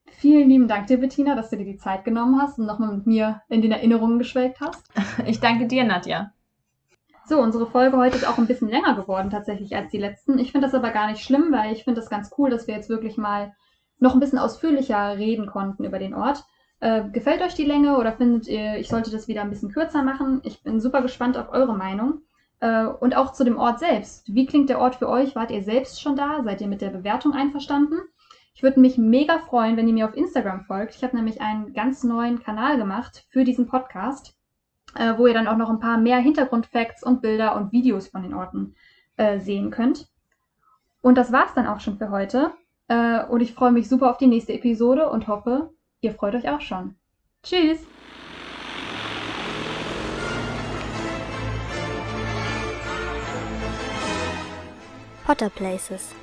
vielen 0.05 0.47
lieben 0.47 0.67
Dank 0.67 0.85
dir, 0.85 0.99
Bettina, 0.99 1.33
dass 1.33 1.49
du 1.49 1.57
dir 1.57 1.65
die 1.65 1.79
Zeit 1.79 2.05
genommen 2.05 2.39
hast 2.39 2.59
und 2.59 2.67
nochmal 2.67 2.95
mit 2.97 3.07
mir 3.07 3.41
in 3.49 3.63
den 3.63 3.71
Erinnerungen 3.71 4.19
geschwelgt 4.19 4.61
hast. 4.61 4.85
Ich 5.25 5.39
danke 5.39 5.65
dir, 5.65 5.83
Nadja. 5.83 6.33
So, 7.25 7.41
unsere 7.41 7.65
Folge 7.65 7.97
heute 7.97 8.17
ist 8.17 8.27
auch 8.27 8.37
ein 8.37 8.45
bisschen 8.45 8.69
länger 8.69 8.93
geworden 8.93 9.31
tatsächlich 9.31 9.75
als 9.75 9.89
die 9.89 9.97
letzten. 9.97 10.37
Ich 10.37 10.51
finde 10.51 10.67
das 10.67 10.75
aber 10.75 10.91
gar 10.91 11.09
nicht 11.09 11.23
schlimm, 11.23 11.51
weil 11.51 11.73
ich 11.73 11.83
finde 11.83 11.99
das 11.99 12.11
ganz 12.11 12.29
cool, 12.37 12.51
dass 12.51 12.67
wir 12.67 12.75
jetzt 12.75 12.89
wirklich 12.89 13.17
mal 13.17 13.55
noch 13.97 14.13
ein 14.13 14.19
bisschen 14.19 14.37
ausführlicher 14.37 15.17
reden 15.17 15.47
konnten 15.47 15.83
über 15.83 15.97
den 15.97 16.13
Ort. 16.13 16.43
Äh, 16.81 17.09
gefällt 17.09 17.41
euch 17.41 17.55
die 17.55 17.65
Länge 17.65 17.97
oder 17.97 18.13
findet 18.13 18.47
ihr, 18.47 18.77
ich 18.77 18.87
sollte 18.87 19.11
das 19.11 19.27
wieder 19.27 19.41
ein 19.41 19.49
bisschen 19.49 19.71
kürzer 19.71 20.01
machen? 20.01 20.41
Ich 20.43 20.63
bin 20.63 20.79
super 20.79 21.01
gespannt 21.01 21.37
auf 21.37 21.51
eure 21.51 21.75
Meinung. 21.75 22.21
Äh, 22.61 22.85
und 22.85 23.15
auch 23.15 23.33
zu 23.33 23.43
dem 23.43 23.57
Ort 23.57 23.79
selbst. 23.79 24.33
Wie 24.33 24.45
klingt 24.45 24.69
der 24.69 24.79
Ort 24.79 24.95
für 24.95 25.09
euch? 25.09 25.35
Wart 25.35 25.51
ihr 25.51 25.63
selbst 25.63 26.01
schon 26.01 26.15
da? 26.15 26.41
Seid 26.43 26.61
ihr 26.61 26.67
mit 26.67 26.81
der 26.81 26.89
Bewertung 26.89 27.33
einverstanden? 27.33 27.99
Ich 28.53 28.63
würde 28.63 28.79
mich 28.79 28.97
mega 28.97 29.39
freuen, 29.39 29.77
wenn 29.77 29.87
ihr 29.87 29.93
mir 29.93 30.05
auf 30.05 30.17
Instagram 30.17 30.65
folgt. 30.65 30.95
Ich 30.95 31.03
habe 31.03 31.15
nämlich 31.15 31.41
einen 31.41 31.73
ganz 31.73 32.03
neuen 32.03 32.43
Kanal 32.43 32.77
gemacht 32.77 33.25
für 33.29 33.45
diesen 33.45 33.67
Podcast, 33.67 34.35
äh, 34.95 35.13
wo 35.17 35.27
ihr 35.27 35.33
dann 35.33 35.47
auch 35.47 35.57
noch 35.57 35.69
ein 35.69 35.79
paar 35.79 35.97
mehr 35.97 36.17
Hintergrundfacts 36.19 37.03
und 37.03 37.21
Bilder 37.21 37.55
und 37.55 37.71
Videos 37.71 38.09
von 38.09 38.23
den 38.23 38.33
Orten 38.33 38.75
äh, 39.15 39.39
sehen 39.39 39.71
könnt. 39.71 40.09
Und 41.01 41.17
das 41.17 41.31
war's 41.31 41.53
dann 41.53 41.67
auch 41.67 41.79
schon 41.79 41.97
für 41.97 42.09
heute. 42.09 42.51
Äh, 42.89 43.23
und 43.25 43.39
ich 43.41 43.53
freue 43.53 43.71
mich 43.71 43.87
super 43.87 44.09
auf 44.09 44.17
die 44.17 44.27
nächste 44.27 44.53
Episode 44.53 45.09
und 45.09 45.27
hoffe, 45.27 45.71
ihr 46.01 46.13
freut 46.13 46.35
euch 46.35 46.49
auch 46.49 46.61
schon. 46.61 46.95
Tschüss! 47.43 47.79
Potter 55.25 55.49
Places. 55.49 56.15